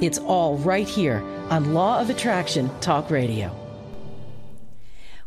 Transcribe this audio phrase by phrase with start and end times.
[0.00, 3.54] It's all right here on Law of Attraction Talk Radio.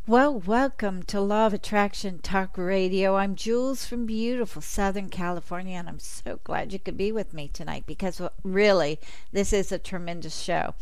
[0.06, 3.16] Well, welcome to Law of Attraction Talk Radio.
[3.16, 7.48] I'm Jewels from beautiful Southern California, and I'm so glad you could be with me
[7.48, 9.00] tonight because really,
[9.32, 10.76] this is a tremendous show.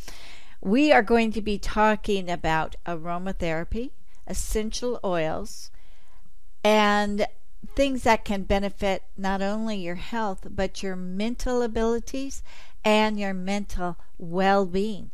[0.61, 3.91] We are going to be talking about aromatherapy,
[4.25, 5.69] essential oils,
[6.63, 7.27] and
[7.75, 12.41] things that can benefit not only your health, but your mental abilities
[12.85, 15.11] and your mental well being.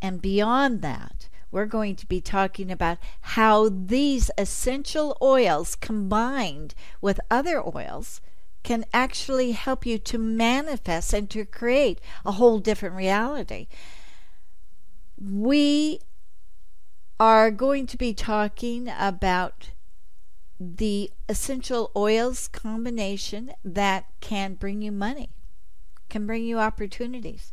[0.00, 7.20] And beyond that, we're going to be talking about how these essential oils combined with
[7.30, 8.20] other oils
[8.62, 13.66] can actually help you to manifest and to create a whole different reality.
[15.20, 16.00] We
[17.18, 19.70] are going to be talking about
[20.60, 25.30] the essential oils combination that can bring you money,
[26.08, 27.52] can bring you opportunities.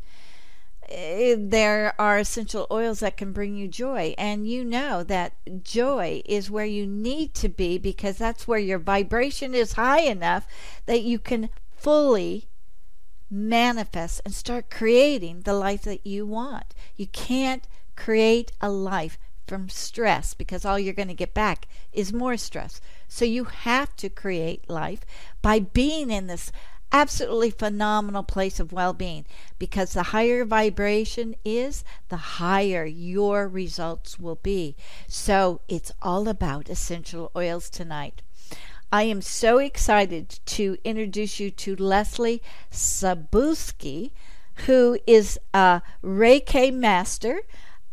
[0.88, 6.22] Eh, there are essential oils that can bring you joy, and you know that joy
[6.26, 10.48] is where you need to be because that's where your vibration is high enough
[10.86, 12.48] that you can fully
[13.30, 16.76] manifest and start creating the life that you want.
[16.96, 19.18] You can't create a life
[19.48, 22.82] from stress because all you're going to get back is more stress.
[23.08, 25.02] So you have to create life
[25.42, 26.52] by being in this
[26.96, 29.26] absolutely phenomenal place of well being
[29.60, 34.78] because the higher vibration is, the higher your results will be.
[35.06, 38.22] So it's all about essential oils tonight.
[38.94, 42.40] I am so excited to introduce you to Lezlie
[42.72, 44.12] Cebulski,
[44.66, 47.42] who is a Reiki master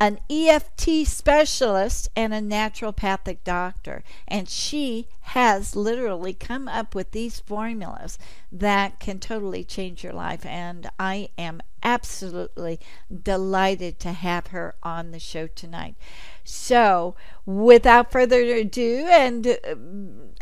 [0.03, 4.03] an EFT specialist and a naturopathic doctor.
[4.27, 8.19] And she has literally come up with these formulas
[8.51, 10.45] that can totally change your life.
[10.45, 12.81] And I am absolutely
[13.23, 15.95] delighted to have her on the show tonight.
[16.43, 17.15] So,
[17.47, 19.77] without further ado, and uh,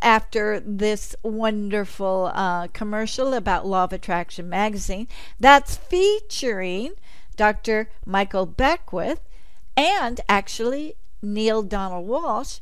[0.00, 5.06] after this wonderful uh, commercial about Law of Attraction magazine,
[5.38, 6.92] that's featuring
[7.36, 7.90] Dr.
[8.06, 9.20] Michael Beckwith
[9.80, 10.92] and actually
[11.22, 12.60] Neale Donald Walsch,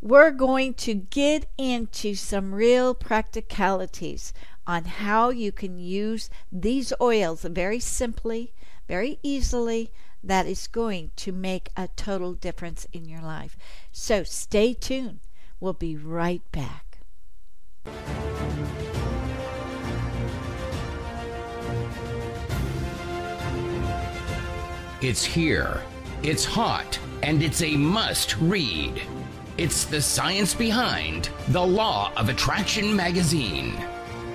[0.00, 4.32] we're going to get into some real practicalities
[4.66, 8.52] on how you can use these oils very simply,
[8.88, 9.92] very easily,
[10.24, 13.56] that is going to make a total difference in your life.
[13.92, 15.20] So stay tuned.
[15.60, 16.98] We'll be right back.
[25.00, 25.82] It's here
[26.22, 29.02] it's hot, and it's a must read.
[29.58, 33.76] It's the science behind The Law of Attraction magazine.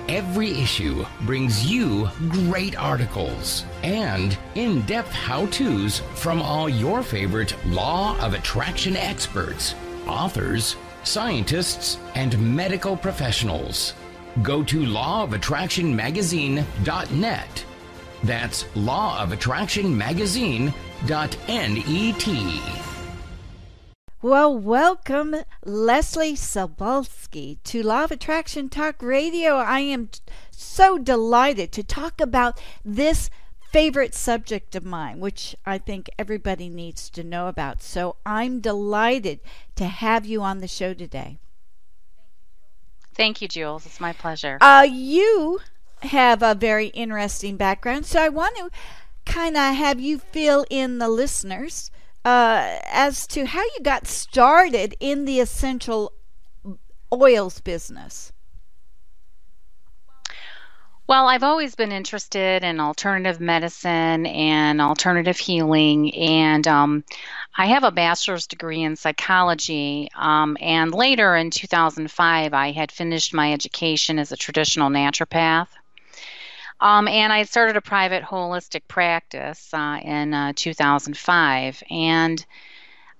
[0.08, 7.56] Every issue brings you great articles and in depth how to's from all your favorite
[7.66, 9.74] Law of Attraction experts,
[10.06, 13.94] authors, scientists, and medical professionals.
[14.42, 17.64] Go to lawofattractionmagazine.net.
[18.24, 20.74] That's lawofattractionmagazine.net
[21.08, 21.36] net.
[24.20, 25.34] Well, welcome
[25.66, 29.56] Lezlie Cebulski to Law of Attraction Talk Radio.
[29.56, 30.10] I am
[30.52, 33.30] so delighted to talk about this
[33.72, 37.82] favorite subject of mine, which I think everybody needs to know about.
[37.82, 39.40] So I'm delighted
[39.76, 41.38] to have you on the show today.
[43.14, 43.86] Thank you, Jewels.
[43.86, 44.58] It's my pleasure.
[44.60, 45.60] Uh, you
[46.02, 48.70] have a very interesting background, so I want to
[49.24, 51.90] kind of have you fill in the listeners
[52.24, 56.12] uh, as to how you got started in the essential
[57.12, 58.32] oils business.
[61.08, 67.04] Well, I've always been interested in alternative medicine and alternative healing, and um,
[67.56, 70.08] I have a bachelor's degree in psychology.
[70.14, 75.66] Um, and later in 2005, I had finished my education as a traditional naturopath.
[76.82, 81.80] Um, and I started a private holistic practice uh, in uh, 2005.
[81.88, 82.44] And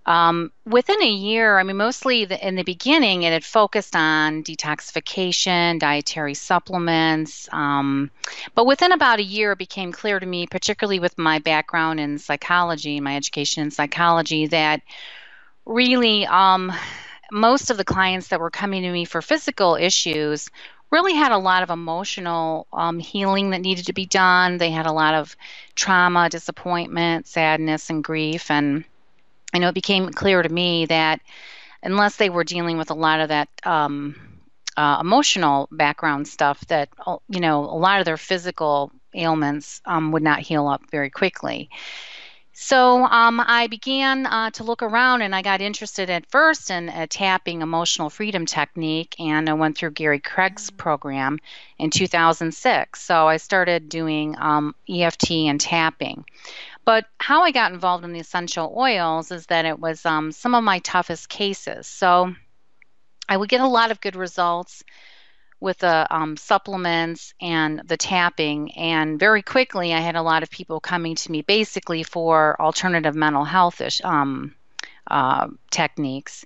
[0.04, 4.42] um, within a year, I mean, mostly the, in the beginning, it had focused on
[4.42, 7.48] detoxification, dietary supplements.
[7.52, 8.10] Um,
[8.56, 12.18] but within about a year, it became clear to me, particularly with my background in
[12.18, 14.82] psychology, my education in psychology, that
[15.66, 16.72] really um,
[17.30, 20.50] most of the clients that were coming to me for physical issues
[20.92, 24.58] really had a lot of emotional um, healing that needed to be done.
[24.58, 25.36] They had a lot of
[25.74, 28.50] trauma, disappointment, sadness, and grief.
[28.50, 28.84] And
[29.54, 31.20] I know it became clear to me that
[31.82, 34.16] unless they were dealing with a lot of that um,
[34.76, 40.12] uh, emotional background stuff, that uh, you know a lot of their physical ailments um,
[40.12, 41.70] would not heal up very quickly.
[42.64, 46.88] So um, I began uh, to look around and I got interested at first in
[46.90, 49.16] a tapping emotional freedom technique.
[49.18, 51.40] And I went through Gary Craig's program
[51.80, 53.02] in 2006.
[53.02, 56.24] So I started doing um, EFT and tapping.
[56.84, 60.54] But how I got involved in the essential oils is that it was um, some
[60.54, 61.88] of my toughest cases.
[61.88, 62.32] So
[63.28, 64.84] I would get a lot of good results
[65.62, 68.72] with the um, supplements and the tapping.
[68.72, 73.14] And very quickly, I had a lot of people coming to me basically for alternative
[73.14, 74.54] mental health um,
[75.06, 76.44] uh, techniques.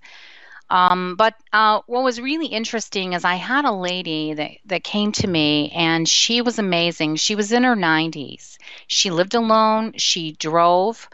[0.68, 5.12] Um, but uh, what was really interesting is I had a lady that, that came
[5.12, 7.16] to me and she was amazing.
[7.16, 8.58] She was in her 90s.
[8.86, 11.08] She lived alone, she drove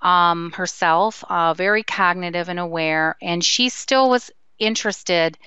[0.00, 5.38] um, herself, uh, very cognitive and aware, and she still was interested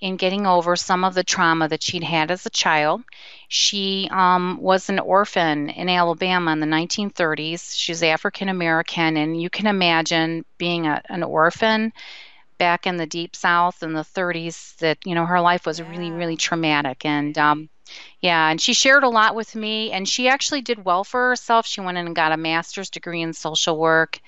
[0.00, 3.02] in getting over some of the trauma that she'd had as a child.
[3.48, 7.74] She um, was an orphan in Alabama in the 1930s.
[7.76, 11.92] She's African American, and you can imagine being a, an orphan
[12.58, 15.90] back in the deep south in the 30s that you know her life was yeah.
[15.90, 17.68] really really traumatic and um,
[18.20, 21.66] yeah and she shared a lot with me and she actually did well for herself
[21.66, 24.20] she went in and got a master's degree in social work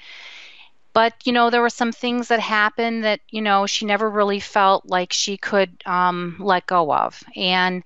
[0.97, 4.41] but you know there were some things that happened that you know she never really
[4.41, 7.23] felt like she could um, let go of.
[7.37, 7.85] And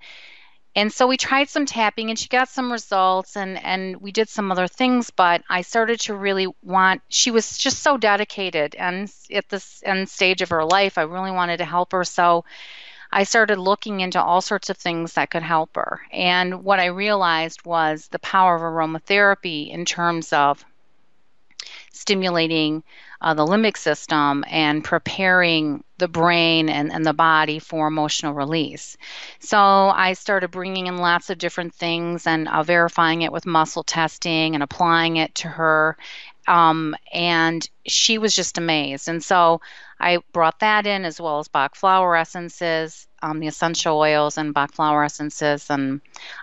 [0.77, 4.29] and so we tried some tapping and she got some results and and we did
[4.29, 9.13] some other things but i started to really want she was just so dedicated and
[9.33, 12.05] at this end stage of her life i really wanted to help her.
[12.05, 12.45] So
[13.11, 16.01] i started looking into all sorts of things that could help her.
[16.13, 20.65] And what i realized was the power of aromatherapy in terms of
[21.91, 22.83] stimulating
[23.21, 28.97] uh, the limbic system and preparing the brain and, and the body for emotional release.
[29.41, 33.83] So I started bringing in lots of different things and uh, verifying it with muscle
[33.83, 35.97] testing and applying it to her.
[36.49, 39.09] Um, and she was just amazed.
[39.09, 39.61] And so
[39.99, 44.55] I brought that in as well as Bach flower essences, um, the essential oils and
[44.55, 46.01] Bach flower essences, and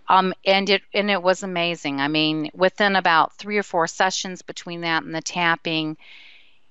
[0.08, 2.00] um, and it and it was amazing.
[2.00, 5.98] I mean, within about three or four sessions between that and the tapping,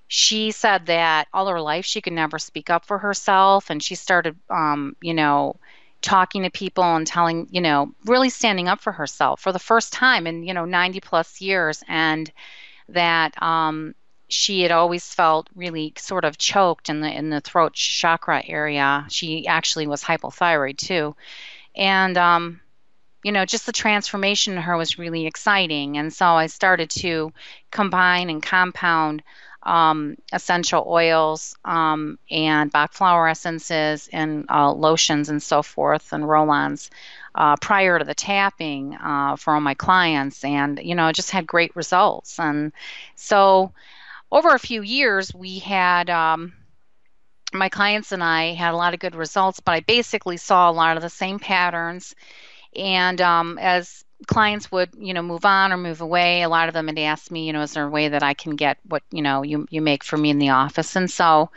[0.07, 3.95] she said that all her life she could never speak up for herself and she
[3.95, 5.55] started um, you know
[6.01, 9.91] talking to people and telling you know really standing up for herself for the first
[9.91, 12.31] time in you know 90 plus years and
[12.89, 13.93] that um,
[14.29, 19.05] she had always felt really sort of choked in the in the throat chakra area
[19.09, 21.15] she actually was hypothyroid too
[21.75, 22.59] and um,
[23.23, 25.97] you know, just the transformation in her was really exciting.
[25.97, 27.33] And so I started to
[27.71, 29.21] combine and compound
[29.63, 36.27] um, essential oils um, and Bach flower essences and uh, lotions and so forth and
[36.27, 36.89] roll-ons
[37.35, 41.45] uh, prior to the tapping uh, for all my clients, and you know, just had
[41.45, 42.39] great results.
[42.39, 42.71] And
[43.15, 43.73] so,
[44.31, 46.09] over a few years, we had.
[46.09, 46.53] Um,
[47.53, 50.73] my clients and I had a lot of good results, but I basically saw a
[50.73, 52.13] lot of the same patterns.
[52.75, 56.73] And um, as clients would you know move on or move away a lot of
[56.73, 59.03] them had asked me you know is there a way that i can get what
[59.11, 61.51] you know you, you make for me in the office and so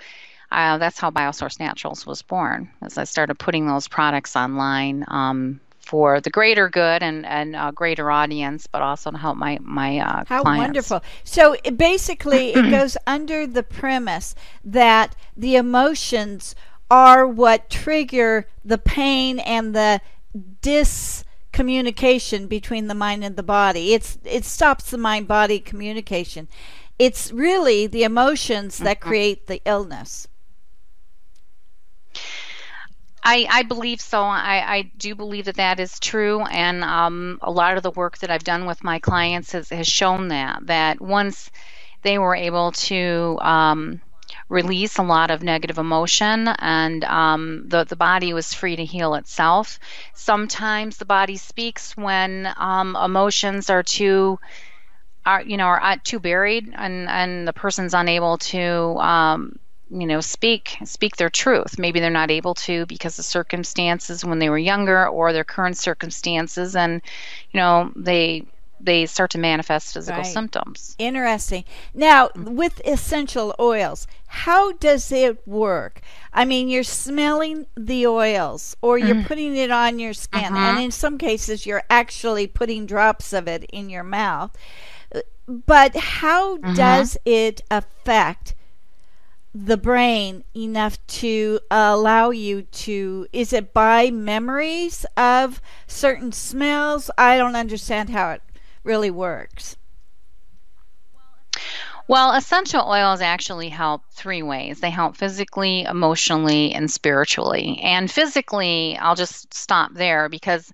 [0.52, 5.58] uh, that's how biosource naturals was born as i started putting those products online um,
[5.90, 9.98] for the greater good and, and a greater audience, but also to help my my
[9.98, 10.62] uh, how clients.
[10.64, 11.02] wonderful.
[11.24, 16.54] So it basically, it goes under the premise that the emotions
[16.92, 20.00] are what trigger the pain and the
[20.62, 23.92] discommunication between the mind and the body.
[23.92, 26.46] It's it stops the mind body communication.
[27.00, 29.08] It's really the emotions that mm-hmm.
[29.08, 30.28] create the illness.
[33.22, 34.22] I, I believe so.
[34.22, 38.18] I, I do believe that that is true, and um, a lot of the work
[38.18, 41.50] that I've done with my clients has, has shown that that once
[42.02, 44.00] they were able to um,
[44.48, 49.14] release a lot of negative emotion, and um, the the body was free to heal
[49.14, 49.78] itself.
[50.14, 54.38] Sometimes the body speaks when um, emotions are too
[55.26, 58.62] are you know are too buried and and the person's unable to
[58.98, 59.58] um,
[59.90, 64.38] you know speak speak their truth maybe they're not able to because of circumstances when
[64.38, 67.02] they were younger or their current circumstances and
[67.52, 68.44] you know they
[68.80, 70.32] they start to manifest physical right.
[70.32, 70.96] symptoms.
[70.98, 71.64] Interesting.
[71.94, 76.00] Now, with essential oils, how does it work?
[76.32, 79.26] I mean, you're smelling the oils or you're mm-hmm.
[79.26, 80.78] putting it on your skin, and mm-hmm.
[80.78, 84.56] in some cases, you're actually putting drops of it in your mouth.
[85.46, 86.74] But how mm-hmm.
[86.74, 88.54] does it affect
[89.54, 97.36] the brain enough to allow you to is it by memories of certain smells i
[97.36, 98.42] don't understand how it
[98.84, 99.76] really works?
[102.08, 104.80] Well, essential oils actually help three ways.
[104.80, 107.78] They help physically, emotionally, and spiritually.
[107.82, 110.72] And physically, I'll just stop there because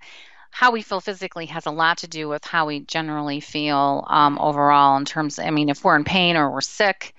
[0.51, 4.39] how we feel physically has a lot to do with how we generally feel um,
[4.39, 7.15] overall in terms i mean if we're in pain or we're sick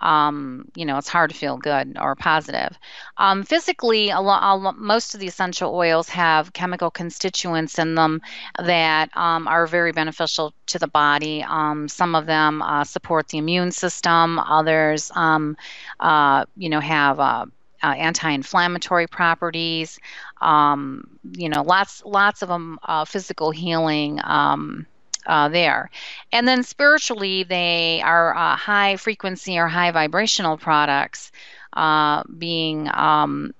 [0.00, 2.78] um, you know, it's hard to feel good or positive.
[3.16, 8.20] Um, physically, a lot, most of the essential oils have chemical constituents in them
[8.58, 11.44] that um, are very beneficial to the body.
[11.46, 14.38] Um, some of them uh, support the immune system.
[14.38, 15.56] Others, um,
[16.00, 17.46] uh, you know, have uh,
[17.82, 19.98] uh, anti-inflammatory properties.
[20.40, 24.86] Um, you know, lots lots of them uh, physical healing um,
[25.26, 25.90] uh, there.
[26.32, 31.32] And then spiritually, they are uh, high frequency or high vibrational products,
[31.72, 33.54] uh, being um,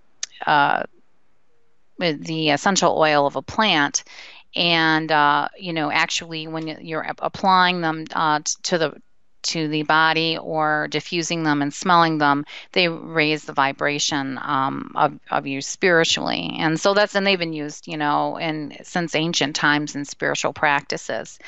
[0.47, 0.85] uh,
[1.99, 4.05] the essential oil of a plant.
[4.57, 9.03] And uh, you know, actually, when you're applying them uh, to the
[9.43, 15.19] to the body or diffusing them and smelling them, they raise the vibration um, of,
[15.31, 16.57] of you spiritually.
[16.59, 20.53] And so that's, and they've been used, you know, in since ancient times in spiritual
[20.53, 21.39] practices.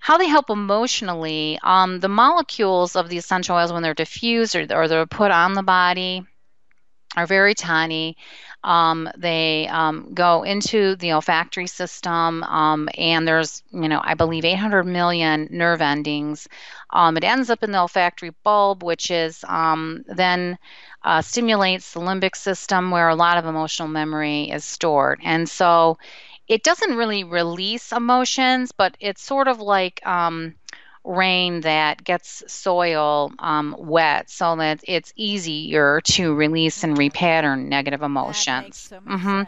[0.00, 4.66] How they help emotionally, um, the molecules of the essential oils, when they're diffused or,
[4.70, 6.26] or they're put on the body,
[7.16, 8.16] are very tiny.
[8.64, 14.44] Um, they um, go into the olfactory system, um, and there's, you know, I believe
[14.44, 16.48] 800 million nerve endings.
[16.90, 20.58] Um, it ends up in the olfactory bulb, which is um, then
[21.04, 25.20] uh, stimulates the limbic system where a lot of emotional memory is stored.
[25.22, 25.98] And so
[26.48, 30.54] it doesn't really release emotions, but it's sort of like, um,
[31.04, 38.02] rain that gets soil um, wet so that it's easier to release and repattern negative
[38.02, 38.78] emotions.
[38.78, 39.42] So mm-hmm.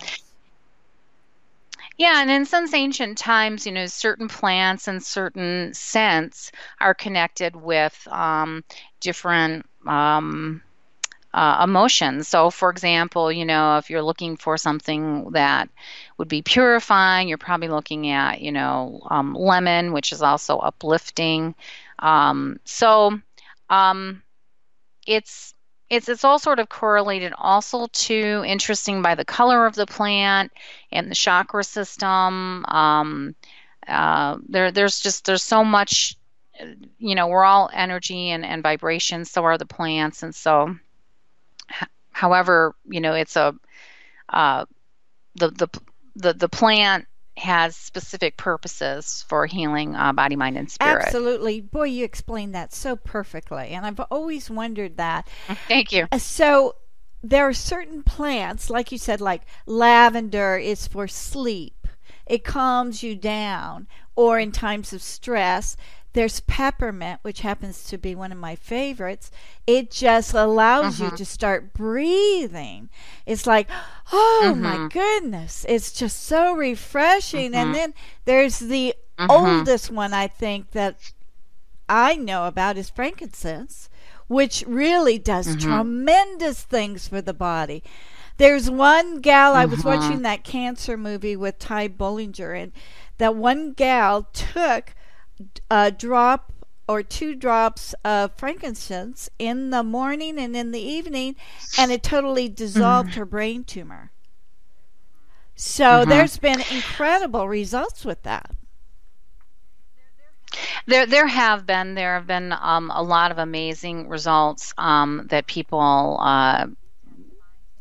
[1.99, 7.57] Yeah, and in since ancient times, you know, certain plants and certain scents are connected
[7.57, 8.65] with um,
[9.01, 10.61] different um,
[11.33, 12.29] uh, emotions.
[12.29, 15.71] So, for example, you know, if you're looking for something that
[16.19, 21.55] would be purifying, you're probably looking at, you know, um, lemon, which is also uplifting.
[21.99, 23.21] Um, so,
[23.71, 24.23] um,
[25.07, 25.55] it's
[25.89, 30.53] it's it's all sort of correlated also to interesting by the color of the plant
[30.91, 32.65] and the chakra system.
[32.67, 33.37] Um,
[33.87, 36.17] uh, there there's just there's so much
[36.99, 40.75] you know we're all energy and, and vibration so are the plants and so
[42.17, 43.55] However, you know, it's a
[44.31, 44.65] uh,
[45.35, 45.69] the the
[46.17, 47.07] the the plant
[47.37, 51.05] has specific purposes for healing uh, body, mind, and spirit.
[51.05, 55.29] Absolutely, boy, you explained that so perfectly, and I've always wondered that.
[55.69, 56.07] Thank you.
[56.11, 56.77] Uh, so
[57.23, 61.87] there are certain plants, like you said, like lavender is for sleep.
[62.27, 65.77] It calms you down, or in times of stress.
[66.17, 69.31] There's peppermint, which happens to be one of my favorites.
[69.67, 71.17] It just allows you mm-hmm.
[71.17, 72.89] to start breathing.
[73.27, 73.69] It's like,
[74.15, 74.63] oh mm-hmm.
[74.63, 77.53] my goodness, it's just so refreshing.
[77.53, 77.55] Mm-hmm.
[77.55, 77.95] And then
[78.25, 79.31] there's the mm-hmm.
[79.31, 81.13] oldest one I think that
[81.87, 83.91] I know about is frankincense,
[84.27, 85.71] which really does mm-hmm.
[85.71, 87.85] tremendous things for the body.
[88.39, 89.89] There's one gal I was mm-hmm.
[89.89, 92.73] watching that cancer movie with Ty Bollinger, and
[93.19, 94.95] that one gal took
[95.71, 96.53] a drop
[96.89, 101.35] or two drops of frankincense in the morning and in the evening,
[101.79, 103.19] and it totally dissolved mm-hmm.
[103.19, 104.13] her brain tumor.
[105.57, 106.11] So mm-hmm.
[106.11, 108.51] there's been incredible results with that.
[110.87, 115.47] There, there have been there have been um, a lot of amazing results um, that
[115.47, 116.67] people uh,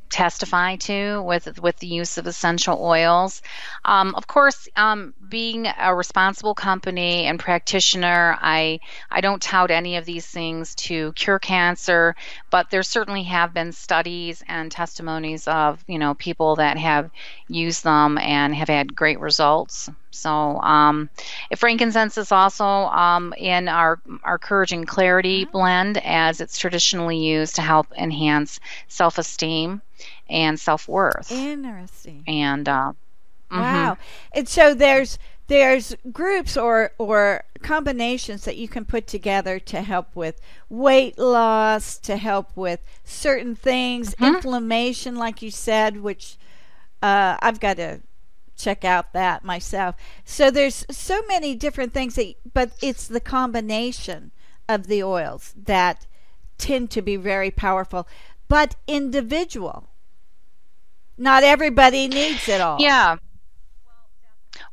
[0.10, 3.42] testify to with with the use of essential oils.
[3.84, 9.98] Um, of course, um, being a responsible company and practitioner, I I don't tout any
[9.98, 12.16] of these things to cure cancer,
[12.50, 17.10] but there certainly have been studies and testimonies of you know people that have
[17.48, 19.90] used them and have had great results.
[20.12, 20.30] So,
[20.62, 21.10] um,
[21.58, 27.56] frankincense is also um, in our our courage and clarity blend, as it's traditionally used
[27.56, 29.82] to help enhance self esteem
[30.30, 31.32] and self worth.
[31.32, 32.24] Interesting.
[32.28, 32.94] And uh,
[33.52, 33.60] mm-hmm.
[33.60, 33.98] wow,
[34.34, 40.16] and so there's there's groups or or combinations that you can put together to help
[40.16, 44.36] with weight loss, to help with certain things, mm-hmm.
[44.36, 46.38] inflammation, like you said, which
[47.02, 48.02] uh, I've got to
[48.56, 49.96] check out that myself.
[50.24, 54.32] So there's so many different things that, but it's the combination
[54.68, 56.06] of the oils that
[56.58, 58.08] tend to be very powerful,
[58.48, 59.90] but individual.
[61.18, 62.78] Not everybody needs it all.
[62.80, 63.18] Yeah.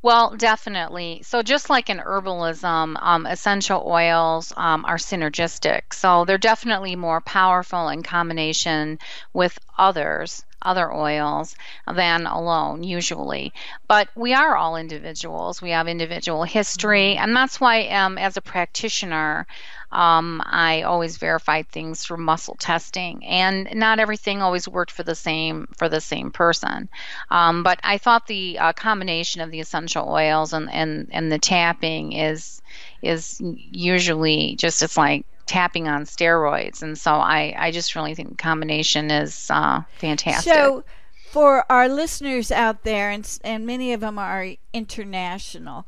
[0.01, 1.23] Well, definitely.
[1.25, 5.93] So, just like in herbalism, um, essential oils um, are synergistic.
[5.93, 8.99] So, they're definitely more powerful in combination
[9.33, 11.55] with others other oils
[11.93, 13.53] than alone, usually.
[13.89, 15.61] But we are all individuals.
[15.61, 17.25] We have individual history, mm-hmm.
[17.25, 19.47] and that's why, um, as a practitioner,
[19.93, 25.15] um, I always verified things through muscle testing, and not everything always worked for the
[25.15, 26.89] same for the same person.
[27.31, 31.39] Um, but I thought the uh, combination of the essential oils and, and, and the
[31.39, 32.63] tapping is
[33.03, 36.83] is usually just it's like tapping on steroids.
[36.83, 40.53] And so I, I just really think the combination is uh, fantastic.
[40.53, 40.85] So,
[41.31, 45.87] for our listeners out there, and, and many of them are international,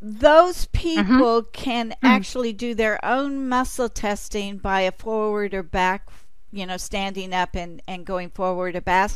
[0.00, 0.72] those mm-hmm.
[0.72, 1.50] people mm-hmm.
[1.52, 2.06] can mm-hmm.
[2.06, 6.08] actually do their own muscle testing by a forward or back,
[6.50, 9.12] you know, standing up and, and going forward or back,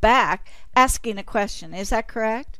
[0.00, 1.72] back, asking a question.
[1.72, 2.58] Is that correct?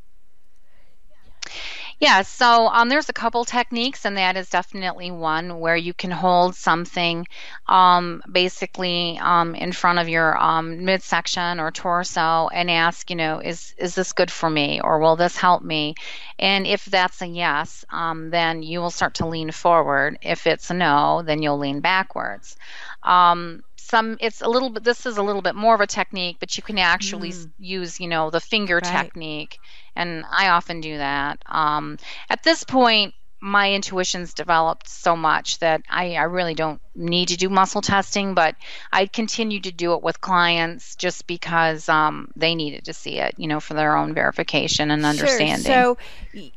[1.98, 6.10] Yeah, so um, there's a couple techniques, and that is definitely one where you can
[6.10, 7.26] hold something
[7.66, 13.38] um, basically um, in front of your um, midsection or torso and ask, you know,
[13.40, 15.94] is is this good for me, or will this help me?
[16.38, 20.18] And if that's a yes, um, then you will start to lean forward.
[20.22, 22.56] If it's a no, then you'll lean backwards.
[23.02, 26.36] Um, some it's a little bit this is a little bit more of a technique
[26.40, 27.50] but you can actually mm.
[27.58, 28.84] use you know the finger right.
[28.84, 29.58] technique
[29.94, 31.96] and i often do that um,
[32.28, 37.36] at this point my intuition's developed so much that I, I really don't need to
[37.36, 38.56] do muscle testing, but
[38.92, 43.34] I continue to do it with clients just because um, they needed to see it,
[43.36, 45.64] you know, for their own verification and understanding.
[45.64, 45.96] Sure.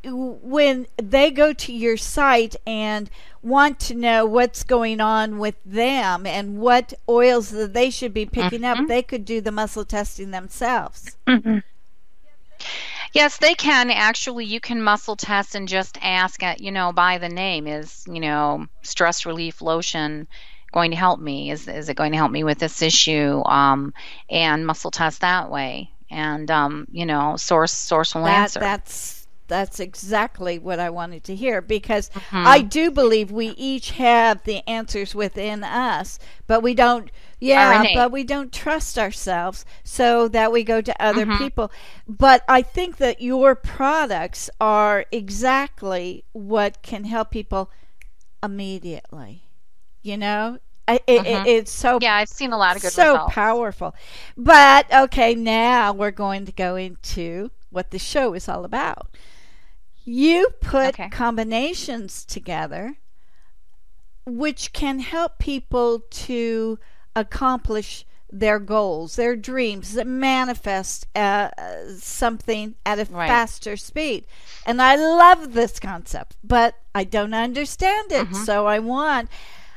[0.12, 3.10] when they go to your site and
[3.42, 8.26] want to know what's going on with them and what oils that they should be
[8.26, 8.82] picking mm-hmm.
[8.82, 11.16] up, they could do the muscle testing themselves.
[11.26, 11.58] Mm-hmm.
[13.12, 13.90] Yes, they can.
[13.90, 18.04] Actually, you can muscle test and just ask, at, you know, by the name is,
[18.06, 20.28] you know, stress relief lotion
[20.72, 21.50] going to help me?
[21.50, 23.42] Is, is it going to help me with this issue?
[23.44, 23.92] Um,
[24.28, 25.90] and muscle test that way.
[26.10, 28.60] And, um, you know, source, source will that, answer.
[28.60, 29.19] That's
[29.50, 32.46] that's exactly what I wanted to hear because mm-hmm.
[32.46, 37.10] I do believe we each have the answers within us, but we don't
[37.40, 41.38] yeah, but we don't trust ourselves so that we go to other mm-hmm.
[41.38, 41.72] people.
[42.06, 47.70] But I think that your products are exactly what can help people
[48.42, 49.42] immediately.
[50.02, 50.58] You know,
[50.88, 51.26] it, mm-hmm.
[51.26, 53.34] it, it's so yeah i've seen a lot of good so results.
[53.34, 53.94] powerful
[54.36, 59.08] but okay now we're going to go into what the show is all about
[60.10, 61.08] you put okay.
[61.08, 62.96] combinations together
[64.26, 66.78] which can help people to
[67.16, 71.50] accomplish their goals, their dreams, that manifest uh,
[71.96, 73.28] something at a right.
[73.28, 74.24] faster speed.
[74.64, 78.26] And I love this concept, but I don't understand it.
[78.26, 78.44] Mm-hmm.
[78.44, 79.28] So I want,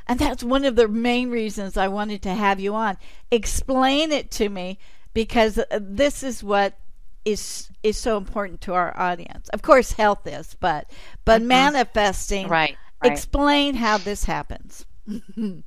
[0.08, 2.98] and that's one of the main reasons I wanted to have you on.
[3.32, 4.78] Explain it to me
[5.14, 6.78] because this is what
[7.26, 9.50] is is so important to our audience.
[9.50, 10.90] Of course, health is, but
[11.26, 11.48] but mm-hmm.
[11.48, 12.48] manifesting.
[12.48, 13.12] Right, right.
[13.12, 14.86] Explain how this happens.
[15.08, 15.64] the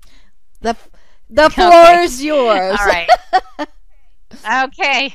[1.30, 2.04] the floor okay.
[2.04, 2.78] is yours.
[2.80, 3.08] All right.
[4.64, 5.14] okay.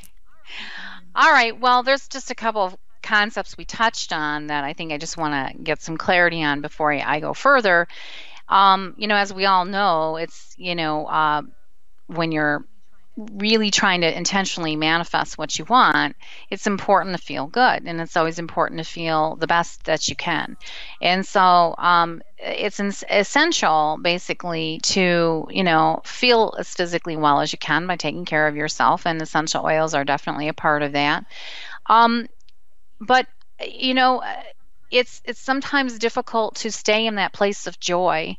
[1.15, 1.60] All right.
[1.60, 5.17] Well, there's just a couple of concepts we touched on that I think I just
[5.17, 7.88] want to get some clarity on before I go further.
[8.47, 11.41] Um, you know, as we all know, it's you know uh,
[12.08, 12.65] when you're
[13.34, 16.15] really trying to intentionally manifest what you want,
[16.49, 20.15] it's important to feel good, and it's always important to feel the best that you
[20.15, 20.57] can.
[21.01, 22.79] And so, um, it's
[23.10, 28.47] essential, basically, to you know feel as physically well as you can by taking care
[28.47, 31.25] of yourself, and essential oils are definitely a part of that.
[31.88, 32.27] Um,
[32.99, 33.27] but
[33.65, 34.23] you know,
[34.91, 38.38] it's it's sometimes difficult to stay in that place of joy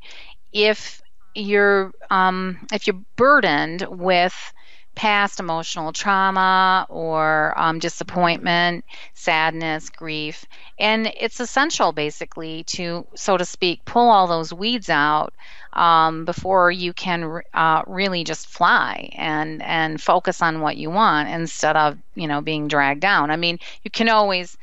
[0.53, 1.01] if
[1.35, 4.53] you're um, if you're burdened with
[4.95, 10.45] past emotional trauma or um, disappointment, sadness, grief.
[10.79, 15.33] And it's essential, basically, to, so to speak, pull all those weeds out
[15.73, 21.29] um, before you can uh, really just fly and, and focus on what you want
[21.31, 23.31] instead of, you know, being dragged down.
[23.31, 24.57] I mean, you can always.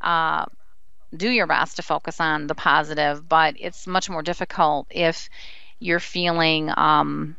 [0.00, 0.44] Uh,
[1.16, 5.30] do your best to focus on the positive, but it's much more difficult if
[5.78, 7.36] you're feeling um,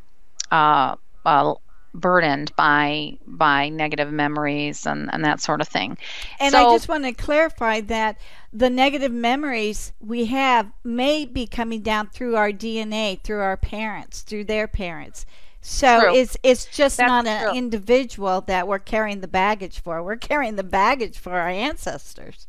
[0.52, 1.54] uh, uh,
[2.00, 5.98] burdened by by negative memories and, and that sort of thing.
[6.40, 8.20] And so, I just want to clarify that
[8.54, 14.22] the negative memories we have may be coming down through our DNA, through our parents,
[14.22, 15.26] through their parents.
[15.62, 16.16] So true.
[16.16, 17.58] it's it's just That's not an true.
[17.58, 20.02] individual that we're carrying the baggage for.
[20.02, 22.48] We're carrying the baggage for our ancestors.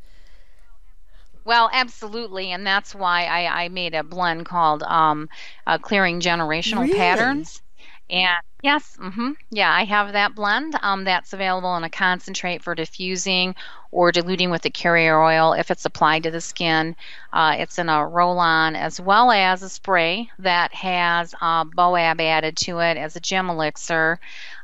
[1.45, 5.31] Well, absolutely, and that's why I, I made a blend called um,
[5.67, 6.95] uh, "Clearing Generational really?
[6.95, 7.63] Patterns."
[8.11, 10.75] And yes, mm-hmm, yeah, I have that blend.
[10.81, 13.55] Um, that's available in a concentrate for diffusing
[13.91, 16.97] or diluting with the carrier oil if it's applied to the skin.
[17.33, 22.57] Uh, it's in a roll-on as well as a spray that has uh, Boab added
[22.59, 24.19] to it as a gem elixir,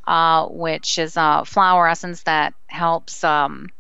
[0.07, 3.71] uh, which is a flower essence that helps um,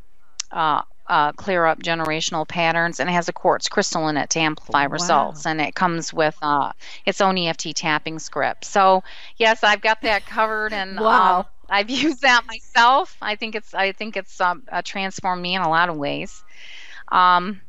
[1.06, 4.86] uh, clear up generational patterns and it has a quartz crystal in it to amplify
[4.86, 4.92] wow.
[4.92, 6.72] results and it comes with uh,
[7.04, 8.64] its own EFT tapping script.
[8.64, 9.02] So
[9.36, 11.40] yes, I've got that covered and wow.
[11.40, 13.16] Um, I've used that myself.
[13.20, 16.42] I think it's I think it's um, uh, transformed me in a lot of ways.
[17.10, 17.60] Um,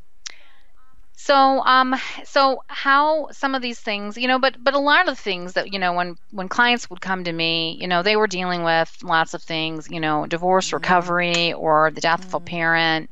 [1.18, 5.18] so, um, so how some of these things, you know, but but a lot of
[5.18, 8.26] things that you know, when when clients would come to me, you know, they were
[8.26, 10.76] dealing with lots of things, you know, divorce mm-hmm.
[10.76, 12.28] recovery or the death mm-hmm.
[12.28, 12.56] of a mm-hmm.
[12.56, 13.10] parent,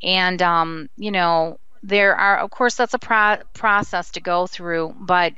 [0.00, 4.94] and um, you know, there are, of course, that's a pro- process to go through,
[4.98, 5.32] but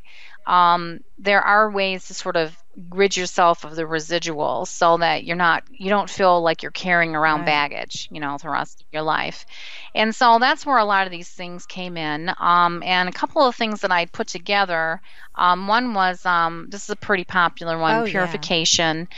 [0.46, 2.56] um, there are ways to sort of
[2.90, 7.14] rid yourself of the residuals so that you're not you don't feel like you're carrying
[7.14, 7.46] around right.
[7.46, 9.44] baggage you know the rest of your life
[9.94, 13.42] and so that's where a lot of these things came in um, and a couple
[13.42, 15.00] of things that i put together
[15.34, 19.16] um, one was um, this is a pretty popular one oh, purification yeah.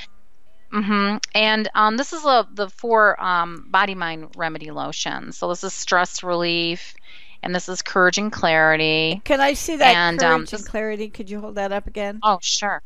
[0.73, 1.19] Mm-hmm.
[1.37, 5.38] And um, this is a, the four um, body mind remedy lotions.
[5.38, 6.97] So this is stress relief,
[7.45, 9.23] and this is courage and clarity.
[9.25, 11.09] Can I see that and, um, courage and clarity?
[11.11, 12.19] Could you hold that up again?
[12.25, 12.83] Oh, sure.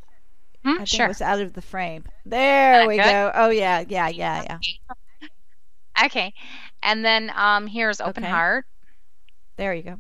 [0.64, 1.07] Hmm, I think sure.
[1.07, 2.05] it was out of the frame.
[2.25, 3.05] There we good?
[3.05, 3.31] go.
[3.35, 4.59] Oh yeah, yeah, yeah, yeah.
[6.05, 6.33] Okay,
[6.83, 8.31] and then um, here's Open okay.
[8.31, 8.64] Heart.
[9.57, 9.97] There you go.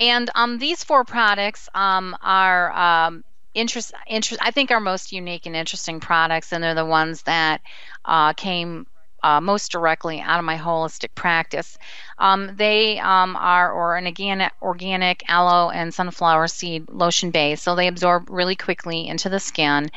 [0.00, 4.42] And um, these four products um, are um, interest, interest.
[4.42, 7.60] I think are most unique and interesting products, and they're the ones that
[8.04, 8.86] uh, came
[9.22, 11.78] uh, most directly out of my holistic practice.
[12.18, 17.74] Um, they um, are or an organic, organic aloe and sunflower seed lotion base, so
[17.74, 19.90] they absorb really quickly into the skin,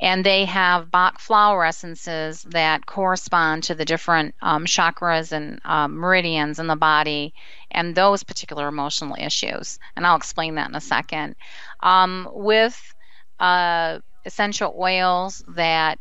[0.00, 5.96] and they have Bach flower essences that correspond to the different um, chakras and um,
[5.96, 7.32] meridians in the body
[7.70, 9.78] and those particular emotional issues.
[9.96, 11.36] And I'll explain that in a second.
[11.80, 12.94] Um, with
[13.38, 15.98] uh, essential oils that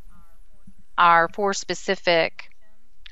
[0.98, 2.49] are for specific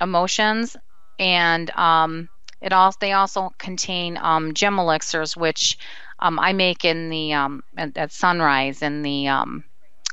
[0.00, 0.76] emotions,
[1.18, 2.28] and um,
[2.60, 5.78] it also they also contain um, gem elixirs, which
[6.18, 9.64] um, I make in the um, at, at, sunrise in the um,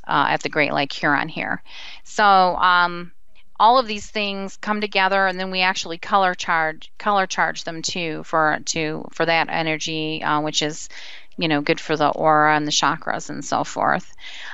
[0.08, 1.64] uh, at the Great Lake Huron here.
[2.04, 3.12] So um,
[3.60, 7.82] all of these things come together, and then we actually color charge color charge them
[7.82, 10.90] too for to for that energy, uh, which is
[11.38, 14.14] you know good for the aura and the chakras and so forth.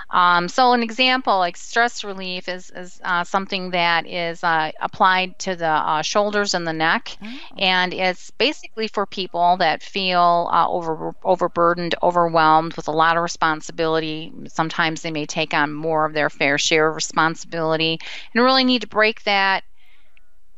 [0.09, 5.39] Um, so an example like stress relief is, is uh, something that is uh, applied
[5.39, 7.27] to the uh, shoulders and the neck, oh.
[7.57, 13.23] and it's basically for people that feel uh, over overburdened, overwhelmed with a lot of
[13.23, 14.31] responsibility.
[14.47, 17.99] Sometimes they may take on more of their fair share of responsibility,
[18.33, 19.63] and really need to break that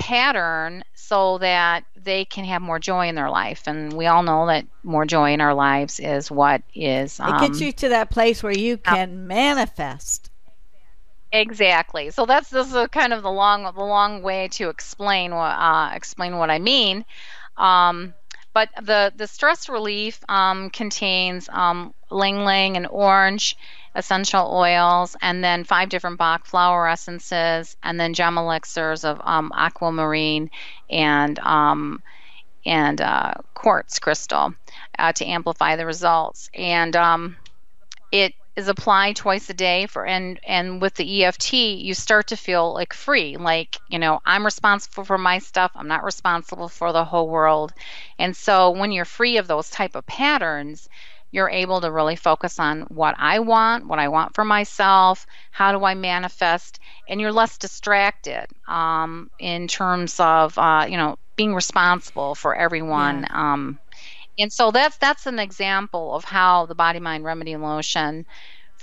[0.04, 3.64] pattern so that they can have more joy in their life.
[3.68, 7.22] And we all know that more joy in our lives is what is.
[7.22, 10.30] Um, it gets um, you to that place where you can manifest.
[11.32, 12.12] Exactly.
[12.12, 15.92] So that's this is kind of the long the long way to explain what uh,
[15.94, 17.06] explain what I mean.
[17.56, 18.14] Um,
[18.54, 23.56] but the the stress relief um, contains um, ling ylang and orange
[23.96, 29.52] essential oils, and then five different Bach flower essences, and then gem elixirs of um,
[29.56, 30.50] aquamarine
[30.90, 32.02] and um,
[32.66, 34.54] and uh, quartz crystal
[34.98, 36.50] uh, to amplify the results.
[36.54, 37.38] And um,
[38.12, 42.38] it is applied twice a day for and and with the EFT you start to
[42.38, 46.92] feel like free like you know I'm responsible for my stuff I'm not responsible for
[46.92, 47.74] the whole world
[48.20, 50.88] and so when you're free of those type of patterns
[51.34, 55.72] you're able to really focus on what I want, what I want for myself, how
[55.72, 61.56] do I manifest, and you're less distracted um, in terms of uh, you know being
[61.56, 63.22] responsible for everyone.
[63.24, 63.54] Yeah.
[63.54, 63.80] Um,
[64.38, 68.26] and so that's that's an example of how the body mind remedy lotion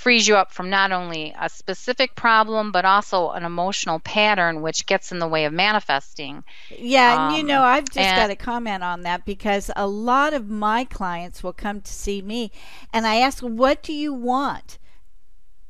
[0.00, 4.86] frees you up from not only a specific problem but also an emotional pattern which
[4.86, 6.42] gets in the way of manifesting.
[6.70, 9.70] Yeah, um, and you um, know, I've just and, got to comment on that because
[9.76, 12.50] a lot of my clients will come to see me
[12.94, 14.78] and I ask, "What do you want?"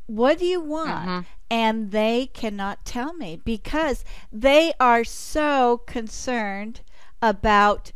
[0.07, 0.91] What do you want?
[0.91, 1.21] Mm-hmm.
[1.53, 6.81] And they cannot tell me because they are so concerned
[7.23, 7.93] about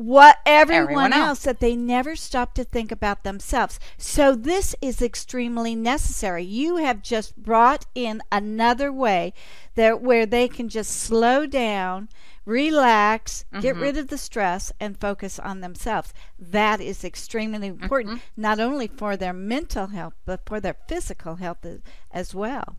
[0.00, 1.28] what everyone, everyone else.
[1.28, 3.78] else that they never stop to think about themselves.
[3.98, 6.42] So this is extremely necessary.
[6.42, 9.34] You have just brought in another way
[9.74, 12.08] that where they can just slow down,
[12.46, 13.60] relax, mm-hmm.
[13.60, 16.14] get rid of the stress and focus on themselves.
[16.38, 18.40] That is extremely important mm-hmm.
[18.40, 21.66] not only for their mental health but for their physical health
[22.10, 22.76] as well.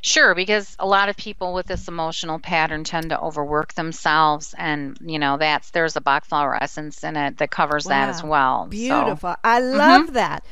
[0.00, 4.98] Sure, because a lot of people with this emotional pattern tend to overwork themselves, and
[5.00, 7.90] you know that's there's a Bach flower essence in it that covers wow.
[7.90, 8.66] that as well.
[8.68, 9.30] Beautiful.
[9.30, 9.36] So.
[9.44, 9.76] I mm-hmm.
[9.76, 10.14] love mm-hmm.
[10.14, 10.44] that.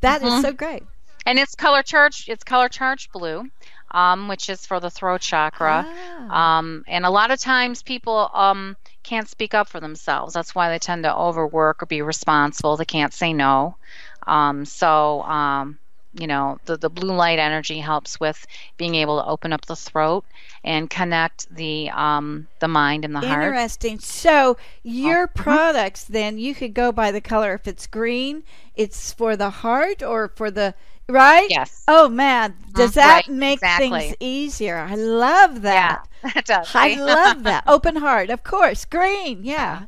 [0.00, 0.36] That mm-hmm.
[0.36, 0.82] is so great.
[1.24, 2.28] And it's color charged.
[2.28, 3.44] It's color charged blue,
[3.90, 5.84] um, which is for the throat chakra.
[5.86, 6.58] Ah.
[6.58, 10.34] Um, and a lot of times people um, can't speak up for themselves.
[10.34, 12.76] That's why they tend to overwork or be responsible.
[12.76, 13.76] They can't say no.
[14.24, 15.78] Um, so um,
[16.18, 19.76] you know the, the blue light energy helps with being able to open up the
[19.76, 20.24] throat
[20.64, 23.40] and connect the um, the mind and the Interesting.
[23.40, 23.54] heart.
[23.54, 23.98] Interesting.
[24.00, 27.54] So your oh, products then you could go by the color.
[27.54, 28.42] If it's green,
[28.74, 30.74] it's for the heart or for the
[31.08, 31.48] right?
[31.50, 31.84] Yes.
[31.88, 33.00] Oh man, does mm-hmm.
[33.00, 33.28] that right.
[33.28, 33.88] make exactly.
[33.88, 34.78] things easier?
[34.78, 36.06] I love that.
[36.24, 36.70] Yeah, it does.
[36.74, 37.64] I love that.
[37.66, 38.84] Open heart, of course.
[38.84, 39.86] Green, yeah.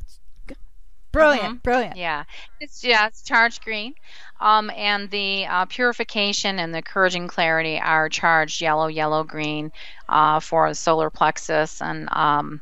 [1.11, 1.57] Brilliant, mm-hmm.
[1.57, 1.97] brilliant.
[1.97, 2.23] Yeah,
[2.59, 3.95] it's yeah, it's charged green.
[4.39, 9.71] Um, and the uh, purification and the courage clarity are charged yellow, yellow, green
[10.07, 11.81] uh, for the solar plexus.
[11.81, 12.61] And um,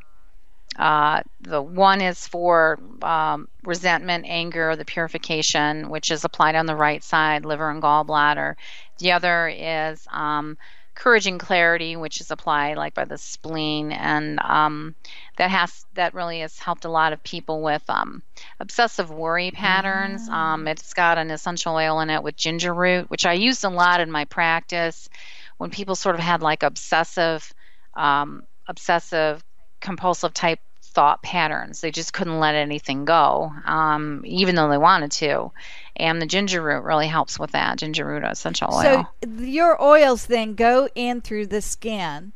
[0.78, 6.76] uh, the one is for um, resentment, anger, the purification, which is applied on the
[6.76, 8.54] right side, liver and gallbladder.
[8.98, 10.56] The other is um,
[10.98, 14.96] courage and clarity, which is applied like by the spleen, and um,
[15.36, 18.20] that has that really has helped a lot of people with um,
[18.58, 20.26] obsessive worry patterns.
[20.28, 20.54] Ah.
[20.54, 23.68] Um, it's got an essential oil in it with ginger root, which I used a
[23.68, 25.08] lot in my practice
[25.56, 27.54] when people sort of had like obsessive,
[27.94, 29.44] um, obsessive
[29.80, 30.58] compulsive type
[30.98, 31.80] thought patterns.
[31.80, 35.52] They just couldn't let anything go, um, even though they wanted to.
[35.94, 37.78] And the ginger root really helps with that.
[37.78, 38.82] Ginger root essential oil.
[39.22, 42.32] So your oils then go in through the skin.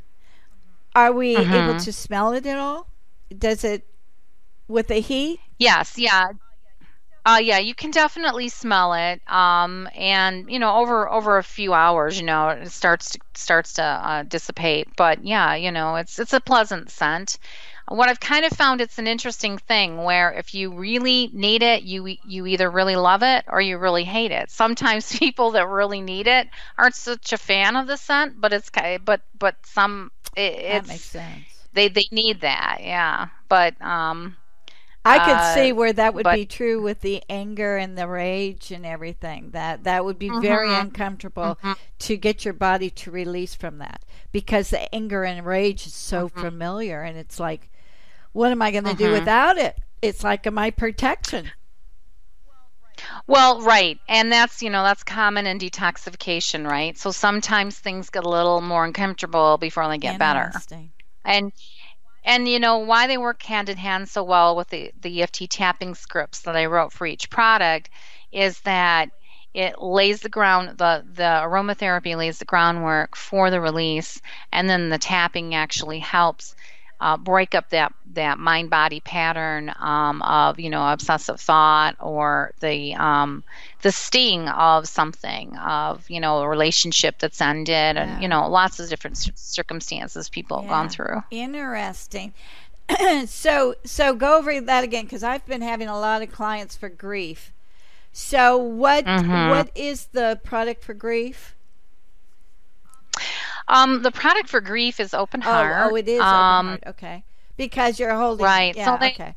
[0.94, 1.53] Are we mm-hmm.
[1.53, 2.87] able to smell it at all?
[3.37, 3.85] Does it
[4.68, 5.40] with the heat?
[5.59, 5.98] Yes.
[5.98, 6.29] Yeah.
[7.27, 11.72] Uh, yeah, you can definitely smell it, um, and you know, over over a few
[11.72, 14.88] hours, you know, it starts to, starts to uh, dissipate.
[14.96, 17.38] But yeah, you know, it's it's a pleasant scent
[17.88, 21.83] what I've kind of found it's an interesting thing where if you really need it,
[21.83, 24.51] you you either really love it or you really hate it.
[24.51, 28.71] Sometimes people that really need it aren't such a fan of the scent, but it's
[29.05, 31.45] but but some it, that makes sense.
[31.73, 33.29] They they need that, yeah.
[33.49, 34.37] But um,
[35.05, 38.07] I could uh, see where that would but, be true with the anger and the
[38.07, 39.51] rage and everything.
[39.51, 41.73] That that would be mm-hmm, very uncomfortable mm-hmm.
[42.01, 46.29] to get your body to release from that because the anger and rage is so
[46.29, 46.40] mm-hmm.
[46.40, 47.71] familiar, and it's like
[48.33, 48.99] what am I going to mm-hmm.
[48.99, 49.79] do without it?
[50.01, 51.51] It's like my protection.
[53.27, 53.99] Well, right.
[54.09, 56.97] And that's, you know, that's common in detoxification, right?
[56.99, 60.53] So sometimes things get a little more uncomfortable before they get better.
[61.25, 61.53] And
[62.25, 65.51] and you know why they work hand in hand so well with the, the EFT
[65.51, 67.90] tapping scripts that I wrote for each product
[68.31, 69.11] is that
[69.55, 74.21] it lays the ground the the aromatherapy lays the groundwork for the release
[74.53, 76.55] and then the tapping actually helps
[77.03, 82.53] uh, break up that that mind body pattern um, of you know obsessive thought or
[82.61, 83.43] the um,
[83.83, 88.03] the sting of something of you know a relationship that's ended yeah.
[88.03, 90.62] and you know lots of different circumstances people yeah.
[90.62, 91.23] have gone through.
[91.33, 92.33] Interesting.
[93.27, 96.88] so so go over that again because I've been having a lot of clients for
[96.88, 97.53] grief.
[98.12, 99.51] So what mm-hmm.
[99.51, 101.57] what is the product for grief?
[103.68, 105.75] Um, the product for grief is open heart.
[105.77, 106.83] Oh, oh it is um, open heart.
[106.88, 107.25] Okay,
[107.57, 108.75] because you're holding right.
[108.75, 109.35] Yeah, so they, okay.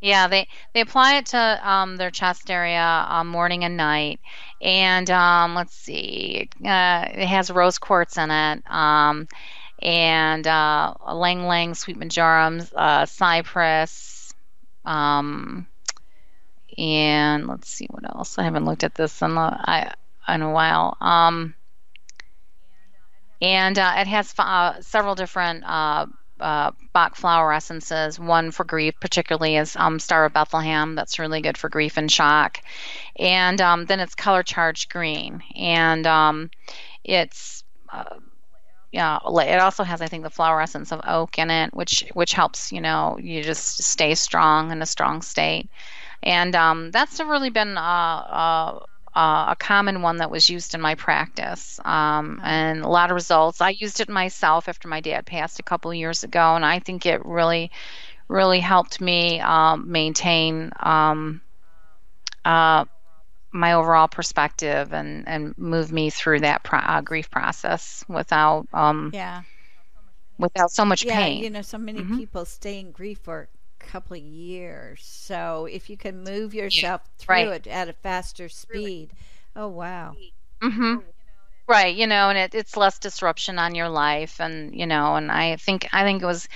[0.00, 4.20] Yeah, they they apply it to um, their chest area um, morning and night,
[4.60, 9.26] and um, let's see, uh, it has rose quartz in it, um,
[9.80, 14.34] and uh, lang ylang, sweet marjoram, uh, cypress,
[14.84, 15.66] um,
[16.76, 18.38] and let's see what else.
[18.38, 19.94] I haven't looked at this in a,
[20.28, 20.98] I, in a while.
[21.00, 21.54] Um,
[23.44, 26.06] and uh, it has uh, several different uh,
[26.40, 28.18] uh, Bach flower essences.
[28.18, 30.94] One for grief, particularly, is um, Star of Bethlehem.
[30.94, 32.62] That's really good for grief and shock.
[33.16, 36.50] And um, then it's color charged green, and um,
[37.04, 38.16] it's uh,
[38.92, 39.18] yeah.
[39.22, 42.72] It also has, I think, the flower essence of oak in it, which which helps
[42.72, 45.68] you know you just stay strong in a strong state.
[46.22, 48.80] And um, that's really been uh, uh
[49.14, 53.14] uh, a common one that was used in my practice um, and a lot of
[53.14, 53.60] results.
[53.60, 56.80] I used it myself after my dad passed a couple of years ago, and I
[56.80, 57.70] think it really,
[58.28, 61.40] really helped me um, maintain um,
[62.44, 62.84] uh,
[63.52, 69.10] my overall perspective and, and move me through that pro- uh, grief process without um,
[69.14, 69.42] yeah
[70.38, 71.42] without so much yeah, pain.
[71.42, 72.18] You know, so many mm-hmm.
[72.18, 73.48] people stay in grief for
[73.84, 75.00] couple of years.
[75.04, 77.66] So if you can move yourself yeah, through right.
[77.66, 79.10] it at a faster speed,
[79.54, 80.16] oh wow.
[80.62, 80.96] Mm-hmm.
[81.66, 85.32] Right, you know, and it, it's less disruption on your life, and you know, and
[85.32, 86.46] I think I think it was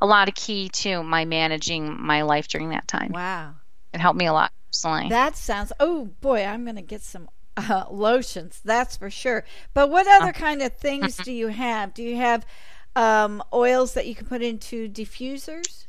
[0.00, 3.12] a lot of key to my managing my life during that time.
[3.12, 3.54] Wow,
[3.94, 5.08] it helped me a lot personally.
[5.08, 5.72] That sounds.
[5.80, 8.60] Oh boy, I'm going to get some uh, lotions.
[8.62, 9.44] That's for sure.
[9.72, 10.32] But what other uh-huh.
[10.32, 11.94] kind of things do you have?
[11.94, 12.44] Do you have
[12.94, 15.86] um, oils that you can put into diffusers?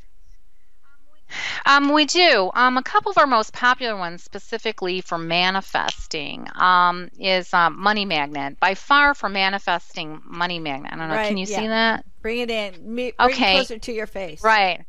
[1.66, 2.50] Um, we do.
[2.54, 8.04] Um, a couple of our most popular ones, specifically for manifesting, um, is um, Money
[8.04, 8.58] Magnet.
[8.60, 10.92] By far, for manifesting, Money Magnet.
[10.92, 11.14] I don't know.
[11.14, 11.58] Right, can you yeah.
[11.58, 12.04] see that?
[12.22, 12.94] Bring it in.
[12.94, 13.54] bring okay.
[13.54, 14.42] It closer to your face.
[14.42, 14.84] Right.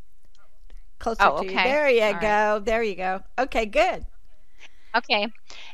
[1.00, 1.50] Closer oh, to okay.
[1.50, 1.56] you.
[1.56, 2.54] There you All go.
[2.54, 2.66] right.
[2.66, 3.24] There you go.
[3.40, 4.06] Okay, good.
[4.96, 5.28] Okay,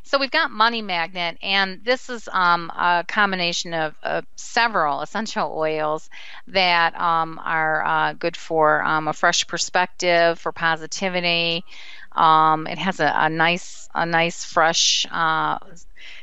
[0.03, 3.95] so we've got Money Magnet, and this is um, a combination of,
[4.35, 6.09] several essential oils
[6.47, 11.65] that um, are uh, good for um, a fresh perspective, for positivity.
[12.11, 15.57] Um, it has a, a, nice, a nice fresh uh,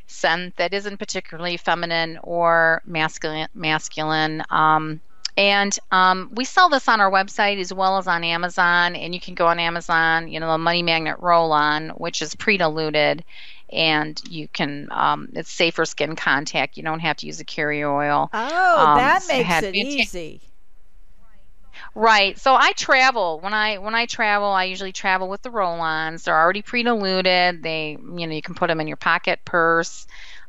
[0.06, 3.48] scent that isn't particularly feminine or masculine.
[3.54, 4.44] Masculine.
[5.36, 8.94] And um, we sell this on our website as well as on Amazon.
[8.94, 12.34] And you can go on Amazon, you know, the Money Magnet Roll On, which is
[12.34, 13.24] pre diluted.
[13.72, 16.76] And you can, um, it's safer skin contact.
[16.76, 18.30] You don't have to use a carrier oil.
[18.32, 20.40] Oh, Um, that makes it easy.
[21.96, 22.38] Right.
[22.38, 24.48] So I travel when I when I travel.
[24.48, 26.24] I usually travel with the roll-ons.
[26.24, 27.62] They're already pre-diluted.
[27.62, 30.06] They, you know, you can put them in your pocket purse,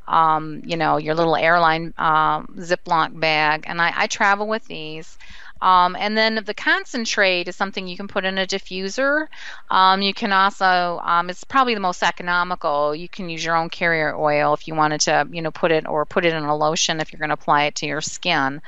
[0.08, 3.64] um, you know, your little airline um, Ziploc bag.
[3.68, 5.18] And I, I travel with these.
[5.62, 9.28] Um, and then the concentrate is something you can put in a diffuser.
[9.70, 12.94] Um, you can also, um, it's probably the most economical.
[12.96, 15.88] You can use your own carrier oil if you wanted to, you know, put it
[15.88, 18.62] or put it in a lotion if you're going to apply it to your skin.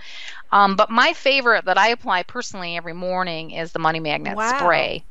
[0.52, 4.42] Um, but my favorite that I apply personally every morning is the Money Magnet Wow.
[4.42, 5.06] spray.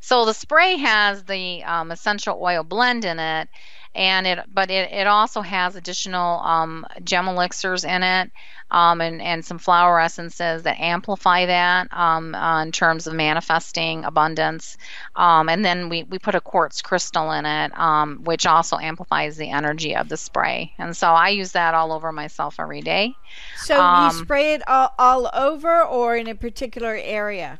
[0.00, 3.48] So the spray has the um, essential oil blend in it,
[3.94, 8.30] and it but it, it also has additional um, gem elixirs in it,
[8.70, 14.04] um, and and some flower essences that amplify that um, uh, in terms of manifesting
[14.04, 14.76] abundance.
[15.16, 19.36] Um, and then we we put a quartz crystal in it, um, which also amplifies
[19.36, 20.72] the energy of the spray.
[20.78, 23.14] And so I use that all over myself every day.
[23.56, 27.58] So Um, you spray it all, all over or in a particular area?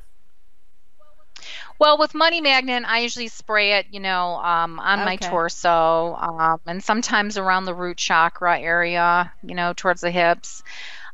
[1.79, 6.61] Well, with Money Magnet, I usually spray it, you know, um, on my torso, um,
[6.67, 10.63] and sometimes around the root chakra area, you know, towards the hips.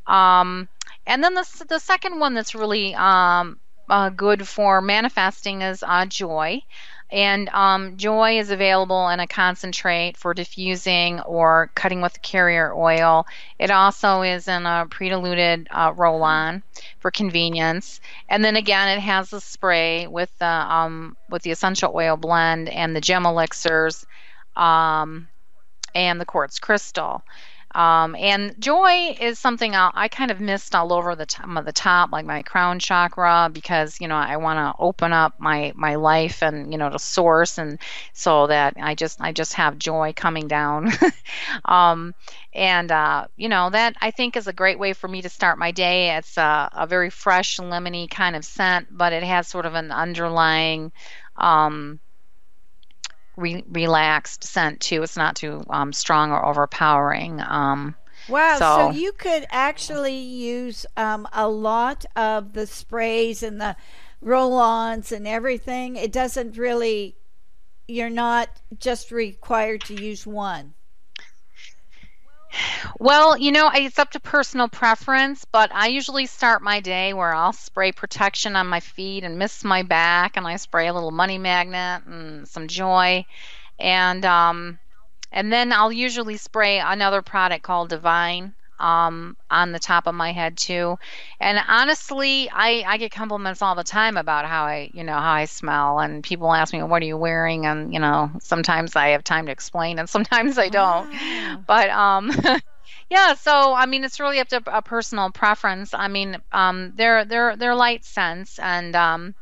[0.07, 0.68] Um,
[1.07, 6.07] and then the the second one that's really um, uh, good for manifesting is uh,
[6.07, 6.61] joy.
[7.10, 13.26] And um, joy is available in a concentrate for diffusing or cutting with carrier oil.
[13.58, 16.62] It also is in a pre-diluted uh, roll-on
[16.98, 18.00] for convenience.
[18.28, 22.68] And then again, it has the spray with the um, with the essential oil blend
[22.68, 24.04] and the gem elixirs,
[24.54, 25.28] um,
[25.94, 27.22] and the quartz crystal.
[27.74, 31.64] Um, and joy is something I, I kind of missed all over the top of
[31.64, 35.72] the top, like my crown chakra, because you know I want to open up my
[35.76, 37.78] my life and you know to source, and
[38.14, 40.90] so that I just I just have joy coming down.
[41.66, 42.14] um,
[42.54, 45.59] and uh, you know that I think is a great way for me to start
[45.59, 46.16] my day.
[46.16, 49.92] It's a, a very fresh, lemony kind of scent, but it has sort of an
[49.92, 50.90] underlying
[51.37, 52.00] um,
[53.38, 55.03] re- relaxed scent too.
[55.03, 57.40] It's not too um, strong or overpowering.
[57.40, 57.94] Um,
[58.29, 63.74] Wow, so, So- you could actually use um, a lot of the sprays and the
[64.20, 65.97] roll-ons and everything.
[65.97, 67.16] It doesn't really,
[67.86, 70.74] you're not just required to use one.
[72.99, 77.34] Well, you know, it's up to personal preference, but I usually start my day where
[77.34, 81.11] I'll spray protection on my feet and mist my back, and I spray a little
[81.11, 83.24] money magnet and some joy,
[83.78, 84.78] and um,
[85.30, 90.33] and then I'll usually spray another product called Divine um, on the top of my
[90.33, 90.97] head too.
[91.41, 95.33] And honestly, I, I get compliments all the time about how I, you know, how
[95.33, 95.99] I smell.
[96.01, 97.66] And people ask me, what are you wearing?
[97.66, 101.09] And, you know, sometimes I have time to explain and sometimes I don't.
[101.11, 101.64] Wow.
[101.66, 102.31] But, um,
[103.11, 105.95] yeah, so I mean, it's really up to a personal preference.
[105.95, 109.35] I mean, um, they're they're they're light scents, and um,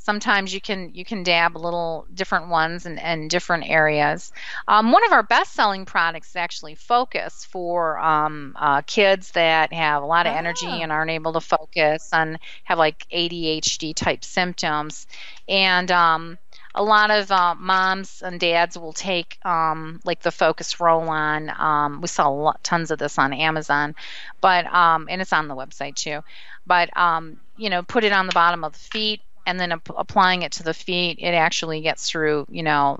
[0.00, 4.32] sometimes you can you can dab little different ones in, in different areas.
[4.66, 9.72] Um, one of our best selling products is actually Focus for um, uh, kids that
[9.72, 10.80] have a lot of energy ah.
[10.80, 15.06] and aren't able to focus and have like ADHD type symptoms.
[15.48, 16.38] And um,
[16.74, 21.50] a lot of uh, moms and dads will take um, like the focus roll on
[21.50, 23.94] um, we sell lot, tons of this on amazon
[24.40, 26.20] but um, and it's on the website too
[26.66, 29.88] but um, you know put it on the bottom of the feet and then ap-
[29.96, 32.98] applying it to the feet, it actually gets through, you know,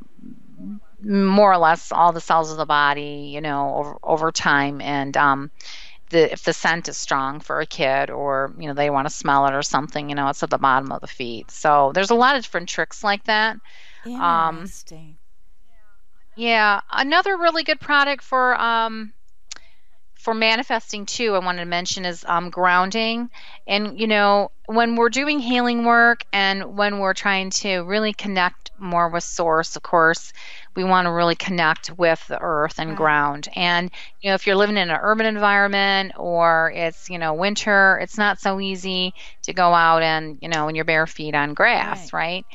[1.02, 4.80] more or less all the cells of the body, you know, over over time.
[4.80, 5.50] And um,
[6.10, 9.14] the if the scent is strong for a kid, or you know they want to
[9.14, 11.50] smell it or something, you know, it's at the bottom of the feet.
[11.50, 13.56] So there's a lot of different tricks like that.
[14.18, 15.08] Um, Interesting.
[15.08, 15.16] Um,
[16.36, 19.12] yeah, another really good product for um,
[20.20, 23.30] for manifesting too, I wanted to mention is um, grounding.
[23.66, 28.70] And, you know, when we're doing healing work and when we're trying to really connect
[28.78, 30.34] more with source, of course,
[30.76, 33.48] we want to really connect with the earth and ground.
[33.56, 33.90] And,
[34.20, 38.18] you know, if you're living in an urban environment or it's, you know, winter, it's
[38.18, 39.14] not so easy
[39.44, 42.44] to go out and, you know, in your bare feet on grass, right?
[42.44, 42.46] right?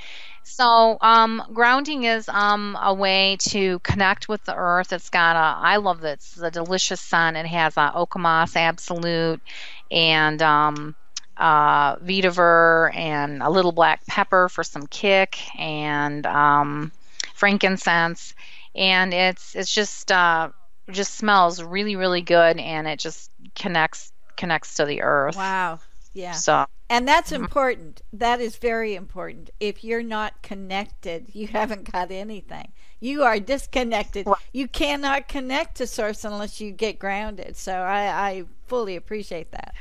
[0.47, 4.93] So, um, grounding is um, a way to connect with the earth.
[4.93, 6.13] It's got a, I love it.
[6.13, 7.35] It's a delicious sun.
[7.35, 9.41] It has a Oakmoss Absolute
[9.89, 10.95] and um,
[11.35, 16.91] uh, vetiver and a little black pepper for some kick and um,
[17.33, 18.33] frankincense.
[18.75, 20.49] And it's it's just uh,
[20.91, 25.35] just smells really really good and it just connects connects to the earth.
[25.35, 25.79] Wow.
[26.13, 26.33] Yeah.
[26.33, 27.43] So and that's mm-hmm.
[27.43, 28.01] important.
[28.13, 29.49] That is very important.
[29.59, 32.71] If you're not connected, you haven't got anything.
[32.99, 34.27] You are disconnected.
[34.53, 37.55] You cannot connect to source unless you get grounded.
[37.57, 39.75] So I, I fully appreciate that.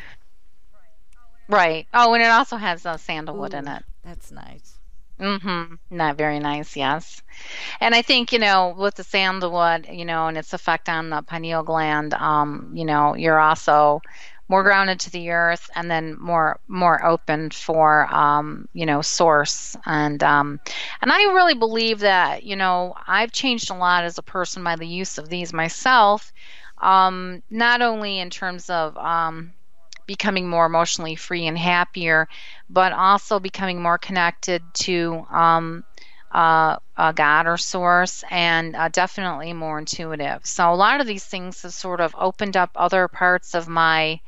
[1.48, 1.86] Right.
[1.92, 3.84] Oh, and it also has uh, sandalwood Ooh, in it.
[4.02, 4.78] That's nice.
[5.20, 5.74] Mm-hmm.
[5.90, 7.22] Not very nice, yes.
[7.80, 11.22] And I think, you know, with the sandalwood, you know, and its effect on the
[11.22, 14.02] pineal gland, um, you know, you're also
[14.48, 19.76] more grounded to the earth and then more more open for um, you know source
[19.86, 20.60] and um,
[21.00, 24.76] and I really believe that you know I've changed a lot as a person by
[24.76, 26.32] the use of these myself
[26.78, 29.52] um, not only in terms of um,
[30.06, 32.28] becoming more emotionally free and happier
[32.68, 35.84] but also becoming more connected to um,
[36.34, 40.44] uh, God or source, and uh, definitely more intuitive.
[40.44, 44.20] So, a lot of these things have sort of opened up other parts of my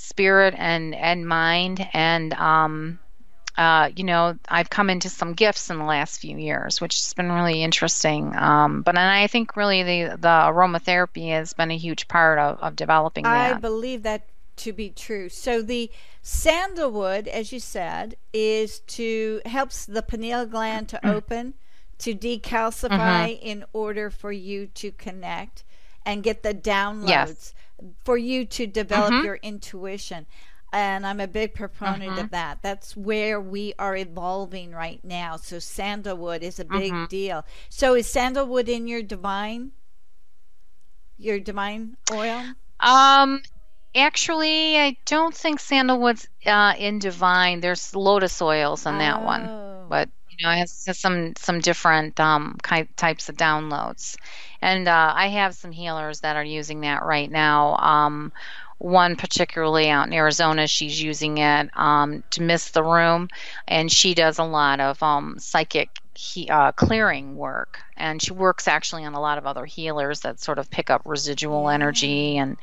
[0.00, 2.98] spirit and and mind and um,
[3.58, 7.12] uh, you know I've come into some gifts in the last few years, which has
[7.12, 8.34] been really interesting.
[8.34, 12.58] Um, but and I think really the the aromatherapy has been a huge part of,
[12.60, 13.56] of developing that.
[13.56, 14.26] I believe that
[14.56, 15.28] to be true.
[15.28, 15.90] So the
[16.22, 21.12] sandalwood, as you said, is to helps the pineal gland to mm.
[21.12, 21.54] open,
[21.98, 23.46] to decalcify mm-hmm.
[23.46, 25.62] in order for you to connect
[26.06, 27.08] and get the downloads.
[27.08, 27.54] Yes
[28.04, 29.24] for you to develop mm-hmm.
[29.24, 30.26] your intuition.
[30.72, 32.18] And I'm a big proponent mm-hmm.
[32.20, 32.58] of that.
[32.62, 35.36] That's where we are evolving right now.
[35.36, 37.06] So sandalwood is a big mm-hmm.
[37.06, 37.44] deal.
[37.68, 39.72] So is sandalwood in your divine?
[41.18, 42.44] Your divine oil?
[42.78, 43.42] Um,
[43.94, 47.60] actually, I don't think sandalwood's uh, in divine.
[47.60, 49.24] There's lotus oils that oh.
[49.24, 50.08] one, but
[50.40, 52.56] you know, it has, has some some different um,
[52.96, 54.16] types of downloads.
[54.62, 57.76] And uh, I have some healers that are using that right now.
[57.76, 58.32] Um,
[58.78, 63.28] one particularly out in Arizona, she's using it um, to miss the room,
[63.68, 68.66] and she does a lot of um, psychic he, uh, clearing work, and she works
[68.66, 72.56] actually on a lot of other healers that sort of pick up residual energy, and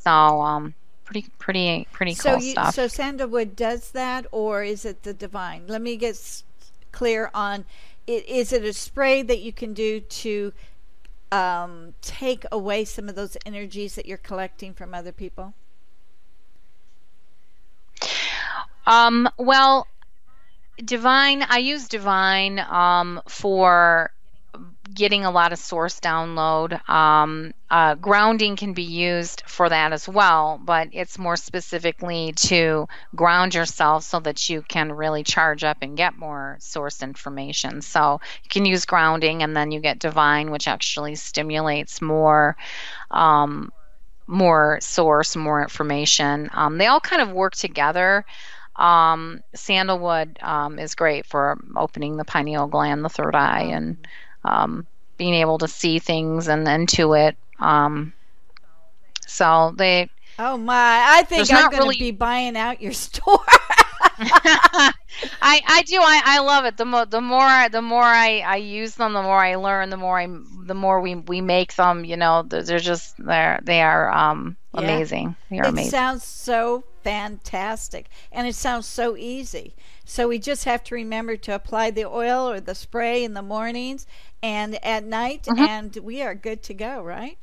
[0.00, 0.74] so um,
[1.04, 2.74] pretty, pretty, pretty so cool you, stuff.
[2.74, 5.68] So Sandalwood does that, or is it the divine?
[5.68, 6.16] Let me get
[6.92, 7.64] clear on:
[8.06, 8.28] it.
[8.28, 10.52] Is it a spray that you can do to
[11.32, 15.54] um, take away some of those energies that you're collecting from other people?
[18.86, 19.86] Um, well,
[20.84, 24.12] divine, I use divine um, for
[24.94, 26.88] getting a lot of source download.
[26.88, 32.88] Um, uh, grounding can be used for that as well, but it's more specifically to
[33.14, 37.82] ground yourself so that you can really charge up and get more source information.
[37.82, 42.56] So you can use grounding, and then you get divine, which actually stimulates more.
[43.10, 43.72] Um,
[44.26, 46.48] more source, more information.
[46.52, 48.24] Um, they all kind of work together.
[48.76, 54.06] Um, sandalwood um, is great for opening the pineal gland, the third eye, and
[54.44, 54.86] um,
[55.16, 57.36] being able to see things and intuit.
[57.58, 58.12] Um,
[59.26, 60.08] so they.
[60.38, 60.74] Oh my!
[60.74, 61.98] I think I'm going to really...
[61.98, 63.44] be buying out your store.
[65.42, 68.56] I I do I, I love it the more the more the more I, I
[68.56, 70.28] use them the more I learn the more I
[70.66, 74.56] the more we we make them you know they're, they're just they're they are um
[74.74, 74.80] yeah.
[74.80, 80.64] amazing they're it amazing sounds so fantastic and it sounds so easy so we just
[80.64, 84.06] have to remember to apply the oil or the spray in the mornings
[84.42, 85.62] and at night mm-hmm.
[85.62, 87.38] and we are good to go right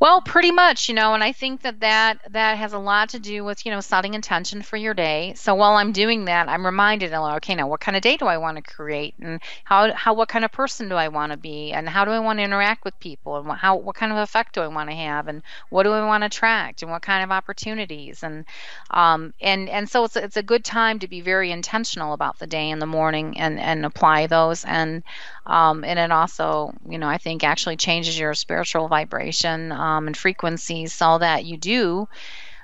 [0.00, 3.18] well, pretty much, you know, and I think that that that has a lot to
[3.18, 5.34] do with you know setting intention for your day.
[5.36, 8.38] So while I'm doing that, I'm reminded, okay, now what kind of day do I
[8.38, 11.72] want to create, and how how what kind of person do I want to be,
[11.72, 14.54] and how do I want to interact with people, and how what kind of effect
[14.54, 17.22] do I want to have, and what do I want to attract, and what kind
[17.24, 18.44] of opportunities, and
[18.90, 22.46] um and and so it's it's a good time to be very intentional about the
[22.46, 24.64] day in the morning and and apply those.
[24.64, 25.02] And
[25.46, 30.16] um, and it also, you know, I think actually changes your spiritual vibration um, and
[30.16, 32.08] frequency so that you do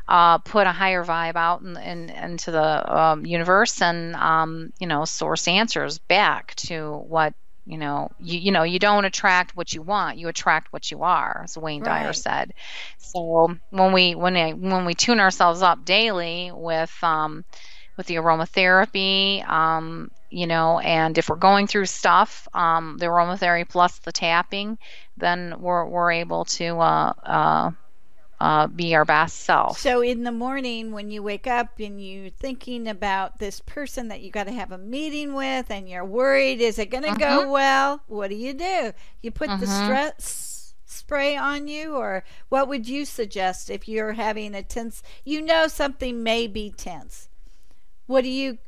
[0.08, 4.86] uh, put a higher vibe out in, in, into the um, universe and, um, you
[4.86, 7.32] know, source answers back to what
[7.66, 11.02] you know you, you know you don't attract what you want you attract what you
[11.02, 12.04] are as wayne right.
[12.04, 12.52] dyer said
[12.98, 17.44] so when we when I, when we tune ourselves up daily with um
[17.96, 23.68] with the aromatherapy um you know, and if we're going through stuff, um, the aromatherapy
[23.68, 24.78] plus the tapping,
[25.16, 27.70] then we're, we're able to uh, uh,
[28.40, 29.78] uh, be our best self.
[29.78, 34.22] So in the morning when you wake up and you're thinking about this person that
[34.22, 37.40] you got to have a meeting with and you're worried, is it going to go
[37.40, 37.50] mm-hmm.
[37.50, 38.02] well?
[38.06, 38.92] What do you do?
[39.20, 39.84] You put the mm-hmm.
[39.84, 40.60] stress
[40.90, 45.68] spray on you or what would you suggest if you're having a tense you know
[45.68, 47.28] something may be tense
[48.06, 48.58] what do you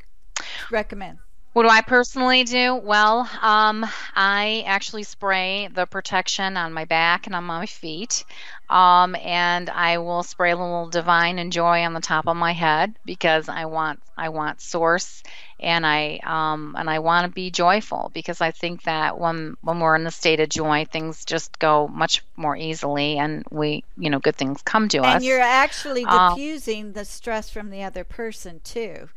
[0.70, 1.18] recommend
[1.52, 2.74] what do I personally do?
[2.74, 3.84] Well, um,
[4.14, 8.24] I actually spray the protection on my back and on my feet.
[8.70, 12.52] Um, and I will spray a little divine and joy on the top of my
[12.52, 15.22] head because I want I want source
[15.60, 19.78] and I um, and I want to be joyful because I think that when when
[19.78, 24.08] we're in the state of joy, things just go much more easily and we you
[24.08, 25.14] know good things come to and us.
[25.16, 29.10] And you're actually um, diffusing the stress from the other person too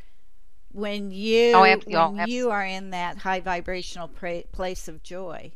[0.76, 5.54] when you oh, when you are in that high vibrational pra- place of joy.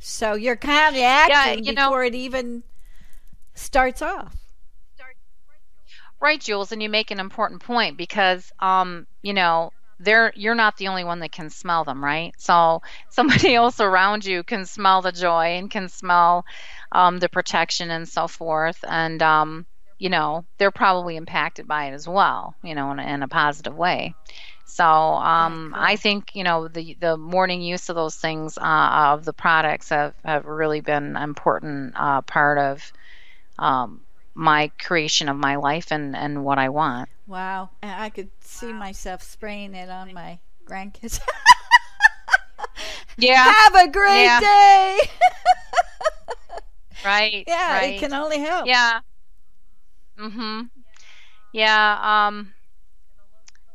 [0.00, 2.64] So you're kind of acting yeah, before know, it even
[3.54, 4.34] starts off.
[6.20, 10.76] Right, Jewels, and you make an important point because um, you know, they're you're not
[10.78, 12.34] the only one that can smell them, right?
[12.36, 16.44] So somebody else around you can smell the joy and can smell
[16.90, 19.66] um, the protection and so forth, and um,
[19.98, 23.28] you know they're probably impacted by it as well, you know, in a, in a
[23.28, 24.14] positive way.
[24.66, 25.82] So um, cool.
[25.82, 29.88] I think you know the the morning use of those things uh, of the products
[29.90, 32.92] have, have really been an important uh, part of
[33.58, 34.00] um,
[34.34, 37.08] my creation of my life and, and what I want.
[37.26, 41.20] Wow, and I could see myself spraying it on my grandkids.
[43.16, 43.52] yeah.
[43.52, 44.40] Have a great yeah.
[44.40, 44.98] day.
[47.04, 47.44] right.
[47.46, 47.94] Yeah, right.
[47.94, 48.66] it can only help.
[48.66, 49.00] Yeah.
[50.18, 50.70] Mm Mhm.
[51.52, 52.26] Yeah.
[52.26, 52.52] Um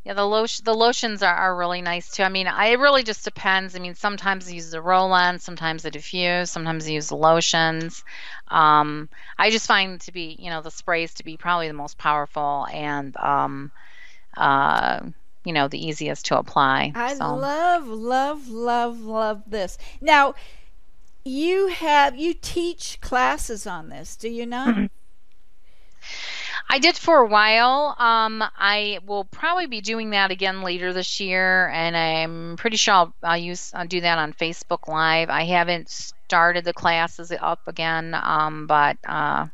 [0.03, 2.23] yeah, the lotion the lotions are, are really nice too.
[2.23, 3.75] I mean, I, it really just depends.
[3.75, 8.03] I mean, sometimes I use the roll-on, sometimes the diffuse, sometimes I use the lotions.
[8.47, 11.99] Um, I just find to be, you know, the sprays to be probably the most
[11.99, 13.71] powerful and, um,
[14.35, 15.01] uh,
[15.45, 16.93] you know, the easiest to apply.
[16.95, 17.35] I so.
[17.35, 19.77] love, love, love, love this.
[19.99, 20.33] Now,
[21.23, 24.89] you have you teach classes on this, do you not?
[26.69, 27.95] I did for a while.
[27.99, 32.93] Um, I will probably be doing that again later this year, and I'm pretty sure
[32.93, 35.29] I'll, I'll use I'll do that on Facebook Live.
[35.29, 39.47] I haven't started the classes up again, um, but uh,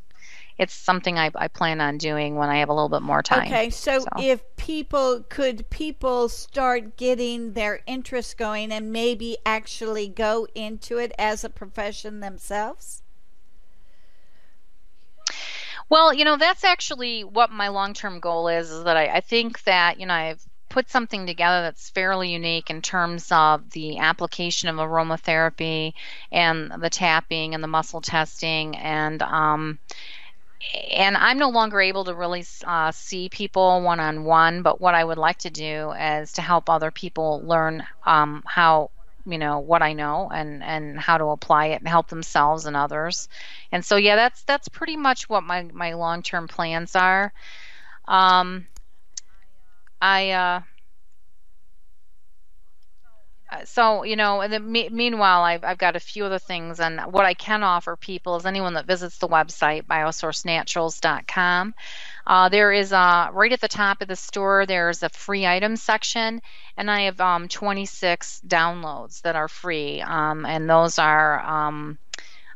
[0.57, 3.47] it's something I, I, plan on doing when I have a little bit more time.
[3.47, 10.07] Okay, so, so, if people could people start getting their interest going and maybe actually
[10.07, 13.03] go into it as a profession themselves?
[15.89, 19.21] Well, you know, that's actually what my long term goal is, is that I, I
[19.21, 23.99] think that, you know, I've put something together that's fairly unique in terms of the
[23.99, 25.93] application of aromatherapy
[26.31, 29.79] and the tapping and the muscle testing and um,
[30.91, 34.63] and I'm no longer able to really uh, see people one on one.
[34.63, 38.91] But what I would like to do is to help other people learn um, how
[39.27, 42.75] you know what I know and and how to apply it and help themselves and
[42.75, 43.27] others.
[43.71, 47.33] And so yeah, that's that's pretty much what my my long term plans are.
[48.07, 48.67] Um,
[50.01, 50.61] I uh,
[53.65, 56.99] so you know and then me- meanwhile I've, I've got a few other things and
[57.11, 61.73] what i can offer people is anyone that visits the website biosourcenaturals.com
[62.27, 65.81] uh, there is a right at the top of the store there's a free items
[65.81, 66.41] section
[66.75, 71.97] and i have um, 26 downloads that are free um, and those are um,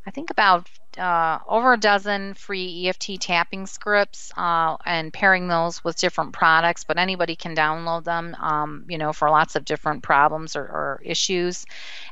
[0.06, 0.68] i think about
[0.98, 6.84] uh, over a dozen free EFT tapping scripts uh, and pairing those with different products,
[6.84, 11.02] but anybody can download them, um, you know, for lots of different problems or, or
[11.04, 11.66] issues,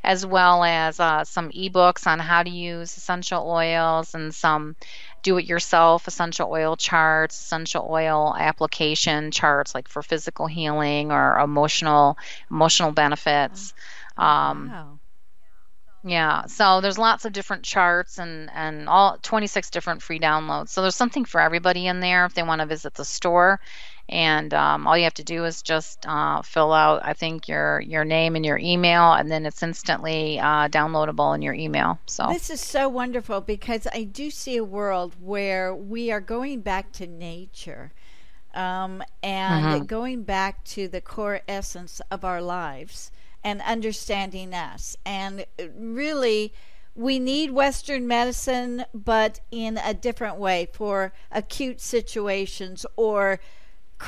[0.03, 4.76] as well as uh, some ebooks on how to use essential oils and some
[5.24, 12.17] do-it-yourself essential oil charts, essential oil application charts, like for physical healing or emotional
[12.51, 13.74] emotional benefits.
[14.17, 14.99] Um, wow
[16.03, 20.70] yeah, so there's lots of different charts and and all 26 different free downloads.
[20.70, 23.59] So there's something for everybody in there if they want to visit the store.
[24.10, 27.80] And um, all you have to do is just uh, fill out, I think, your
[27.80, 31.99] your name and your email, and then it's instantly uh, downloadable in your email.
[32.07, 36.62] So this is so wonderful because I do see a world where we are going
[36.62, 37.91] back to nature.
[38.55, 39.86] Um, and mm-hmm.
[39.86, 43.12] going back to the core essence of our lives
[43.43, 44.97] and understanding us.
[45.05, 45.45] And
[45.78, 46.51] really,
[46.95, 53.39] we need Western medicine, but in a different way for acute situations or.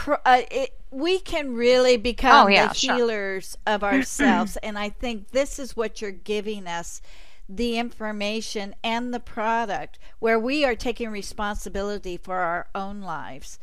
[0.07, 3.75] Uh, it, we can really become oh, yeah, the healers sure.
[3.75, 4.57] of ourselves.
[4.57, 7.01] and I think this is what you're giving us
[7.47, 13.59] the information and the product where we are taking responsibility for our own lives.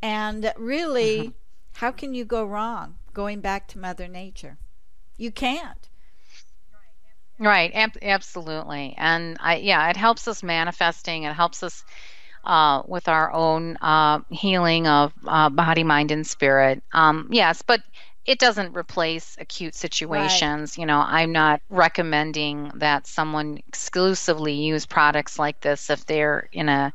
[0.00, 1.30] And really, uh-huh.
[1.74, 4.58] how can you go wrong going back to Mother Nature?
[5.16, 5.88] You can't.
[7.38, 8.94] Right, ab- absolutely.
[8.96, 11.84] And I yeah, it helps us manifesting, it helps us
[12.44, 16.82] uh, with our own uh, healing of uh, body, mind, and spirit.
[16.92, 17.82] Um, yes, but
[18.24, 20.72] it doesn't replace acute situations.
[20.72, 20.82] Right.
[20.82, 26.68] You know, I'm not recommending that someone exclusively use products like this if they're in
[26.68, 26.92] a,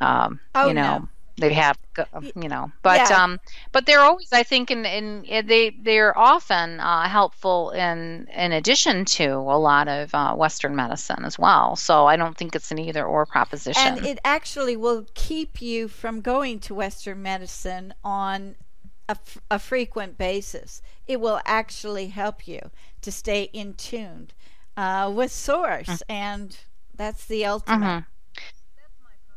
[0.00, 1.78] um, oh, you know, no they have
[2.36, 3.22] you know but yeah.
[3.22, 3.40] um
[3.72, 9.04] but they're always i think in in they they're often uh, helpful in in addition
[9.04, 12.78] to a lot of uh, western medicine as well so i don't think it's an
[12.78, 18.54] either or proposition and it actually will keep you from going to western medicine on
[19.08, 19.16] a,
[19.50, 22.70] a frequent basis it will actually help you
[23.00, 24.32] to stay in tuned
[24.76, 26.12] uh, with source mm-hmm.
[26.12, 26.58] and
[26.96, 28.10] that's the ultimate mm-hmm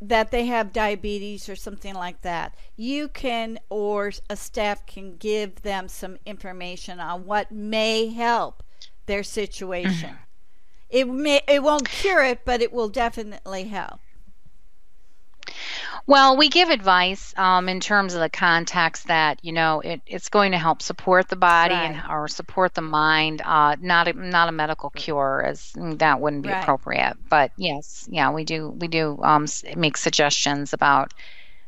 [0.00, 5.62] that they have diabetes or something like that, you can or a staff can give
[5.62, 8.62] them some information on what may help
[9.06, 10.10] their situation.
[10.10, 10.24] Mm-hmm.
[10.90, 14.00] it may it won't cure it, but it will definitely help.
[16.06, 20.28] Well, we give advice um, in terms of the context that you know it, it's
[20.28, 21.90] going to help support the body right.
[21.90, 26.42] and or support the mind, uh, not a, not a medical cure, as that wouldn't
[26.42, 26.62] be right.
[26.62, 27.16] appropriate.
[27.28, 29.46] But yes, yeah, we do we do um,
[29.76, 31.12] make suggestions about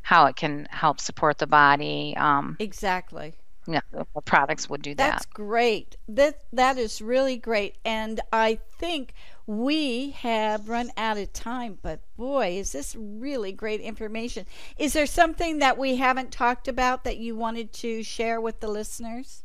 [0.01, 2.15] how it can help support the body.
[2.17, 3.33] Um, exactly
[3.67, 3.81] yeah,
[4.25, 5.11] products would do that.
[5.11, 5.97] That's great.
[6.07, 9.13] That that is really great, and I think
[9.45, 11.77] we have run out of time.
[11.81, 14.45] But boy, is this really great information!
[14.77, 18.67] Is there something that we haven't talked about that you wanted to share with the
[18.67, 19.42] listeners?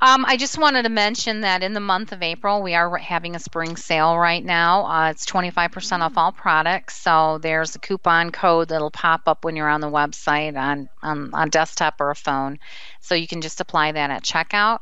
[0.00, 3.36] Um, I just wanted to mention that in the month of April, we are having
[3.36, 4.84] a spring sale right now.
[4.86, 7.00] Uh, it's 25% off all products.
[7.00, 11.32] So there's a coupon code that'll pop up when you're on the website on, on,
[11.32, 12.58] on desktop or a phone.
[13.00, 14.80] So you can just apply that at checkout.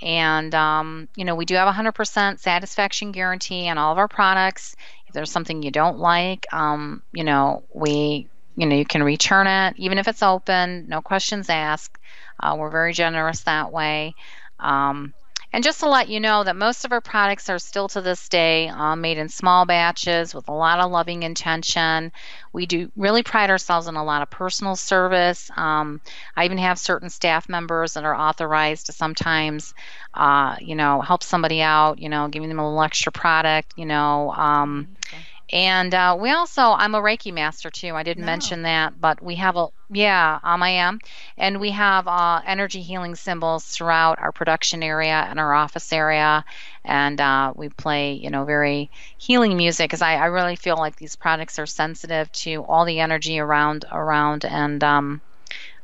[0.00, 4.08] And, um, you know, we do have a 100% satisfaction guarantee on all of our
[4.08, 4.76] products.
[5.08, 9.46] If there's something you don't like, um, you know, we, you know, you can return
[9.46, 11.98] it, even if it's open, no questions asked.
[12.42, 14.14] Uh, we're very generous that way.
[14.58, 15.14] Um,
[15.54, 18.28] and just to let you know that most of our products are still to this
[18.30, 22.10] day uh, made in small batches with a lot of loving intention.
[22.54, 25.50] We do really pride ourselves in a lot of personal service.
[25.54, 26.00] Um,
[26.36, 29.74] I even have certain staff members that are authorized to sometimes,
[30.14, 33.84] uh, you know, help somebody out, you know, giving them a little extra product, you
[33.84, 34.32] know.
[34.32, 35.18] Um, okay
[35.52, 37.94] and uh, we also, I'm a Reiki master too.
[37.94, 38.26] I didn't no.
[38.26, 40.98] mention that, but we have a, yeah, um, I am.
[41.36, 46.46] And we have uh, energy healing symbols throughout our production area and our office area.
[46.86, 50.96] And uh, we play, you know, very healing music because I, I really feel like
[50.96, 54.46] these products are sensitive to all the energy around, around.
[54.46, 55.20] And, um,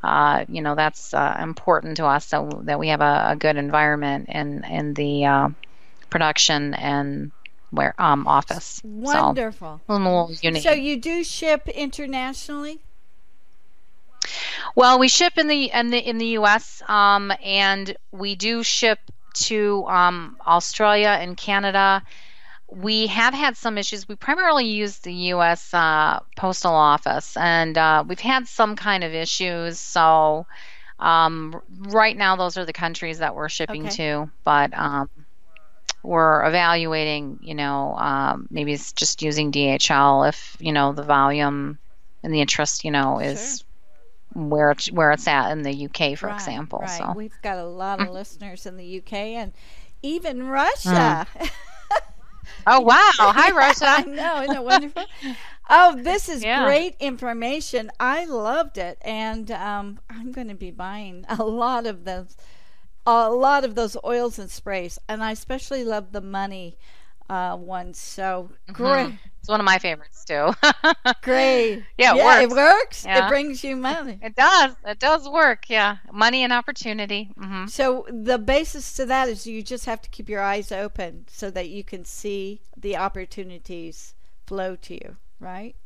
[0.03, 3.57] uh, you know, that's uh, important to us so that we have a, a good
[3.59, 5.49] environment in, in the uh,
[6.09, 7.33] production and
[7.71, 8.81] where um office.
[8.85, 9.81] Wonderful.
[9.87, 10.63] So, a little unique.
[10.63, 12.81] So you do ship internationally?
[14.75, 16.83] Well, we ship in the in the in the U.S.
[16.89, 18.99] Um, and we do ship
[19.35, 22.03] to um, Australia and Canada.
[22.71, 24.07] We have had some issues.
[24.09, 25.73] We primarily use the U.S.
[25.73, 29.79] Uh, Postal Office, and uh, we've had some kind of issues.
[29.79, 30.47] So,
[30.99, 33.97] um, right now, those are the countries that we're shipping okay.
[33.97, 34.31] to.
[34.45, 35.09] But um,
[36.03, 41.79] we're evaluating, you know, um, maybe it's just using DHL if you know the volume
[42.23, 43.65] and the interest, you know, is
[44.33, 44.43] sure.
[44.45, 46.81] where it's where it's at in the UK, for right, example.
[46.81, 46.99] Right.
[46.99, 48.13] So we've got a lot of mm.
[48.13, 49.53] listeners in the UK and
[50.03, 51.27] even Russia.
[51.35, 51.51] Mm.
[52.67, 53.13] oh wow!
[53.19, 53.87] Hi, Russia.
[53.89, 55.05] I know, isn't it wonderful?
[55.69, 56.65] Oh, this is yeah.
[56.65, 57.91] great information.
[58.01, 62.37] I loved it, and um, I'm going to be buying a lot of those
[63.09, 66.77] a lot of those oils and sprays, and I especially love the money
[67.31, 67.99] uh, ones.
[67.99, 68.73] So mm-hmm.
[68.73, 69.15] great.
[69.41, 70.53] It's one of my favorites too.
[71.23, 71.85] great.
[71.97, 72.43] Yeah, it yeah, works.
[72.43, 73.05] It works.
[73.05, 73.27] Yeah.
[73.27, 74.19] It brings you money.
[74.23, 74.73] It does.
[74.85, 75.71] It does work.
[75.71, 77.31] Yeah, money and opportunity.
[77.39, 77.67] Mm-hmm.
[77.67, 81.51] So the basis to that is you just have to keep your eyes open so
[81.51, 84.15] that you can see the opportunities
[84.47, 85.17] flow to you.
[85.41, 85.77] Right.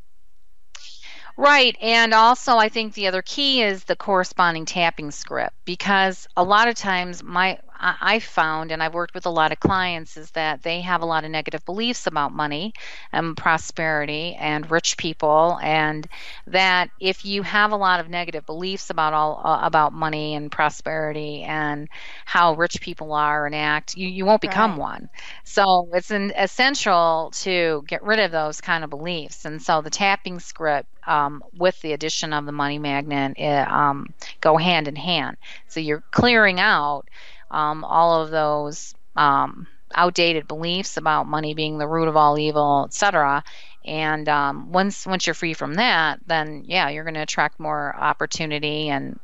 [1.36, 1.76] Right.
[1.80, 6.68] And also, I think the other key is the corresponding tapping script because a lot
[6.68, 10.62] of times my I found, and I've worked with a lot of clients, is that
[10.62, 12.72] they have a lot of negative beliefs about money
[13.12, 16.06] and prosperity and rich people, and
[16.46, 20.52] that if you have a lot of negative beliefs about all uh, about money and
[20.52, 21.88] prosperity and
[22.24, 24.80] how rich people are and act, you, you won't become right.
[24.80, 25.08] one.
[25.44, 29.90] So it's an, essential to get rid of those kind of beliefs, and so the
[29.90, 34.96] tapping script um, with the addition of the money magnet it, um, go hand in
[34.96, 35.36] hand.
[35.68, 37.08] So you're clearing out
[37.52, 42.84] um, all of those um, outdated beliefs about money being the root of all evil,
[42.86, 43.44] etc.
[43.84, 47.94] And um, once once you're free from that, then yeah, you're going to attract more
[47.94, 49.18] opportunity and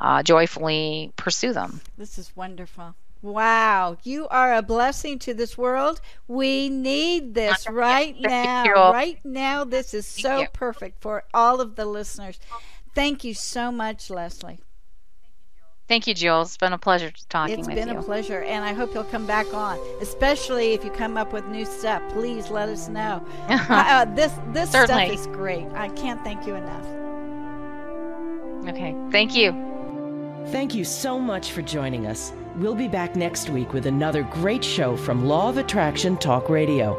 [0.00, 1.80] uh, joyfully pursue them.
[1.96, 2.94] This is wonderful.
[3.22, 6.00] Wow, you are a blessing to this world.
[6.26, 8.92] We need this right now.
[8.92, 12.40] Right now, this is so perfect for all of the listeners.
[12.94, 14.60] Thank you so much, Lezlie.
[15.90, 16.50] Thank you, Jewels.
[16.50, 17.82] It's been a pleasure talking it's with you.
[17.82, 21.16] It's been a pleasure, and I hope you'll come back on, especially if you come
[21.16, 22.00] up with new stuff.
[22.10, 23.26] Please let us know.
[23.48, 25.06] uh, this this Certainly.
[25.06, 25.66] stuff is great.
[25.74, 26.86] I can't thank you enough.
[28.68, 29.50] Okay, thank you.
[30.52, 32.32] Thank you so much for joining us.
[32.54, 36.96] We'll be back next week with another great show from Law of Attraction Talk Radio.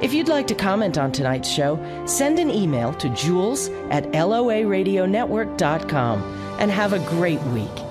[0.00, 1.76] If you'd like to comment on tonight's show,
[2.06, 6.22] send an email to jewels at loaradionetwork.com
[6.60, 7.87] and have a great week.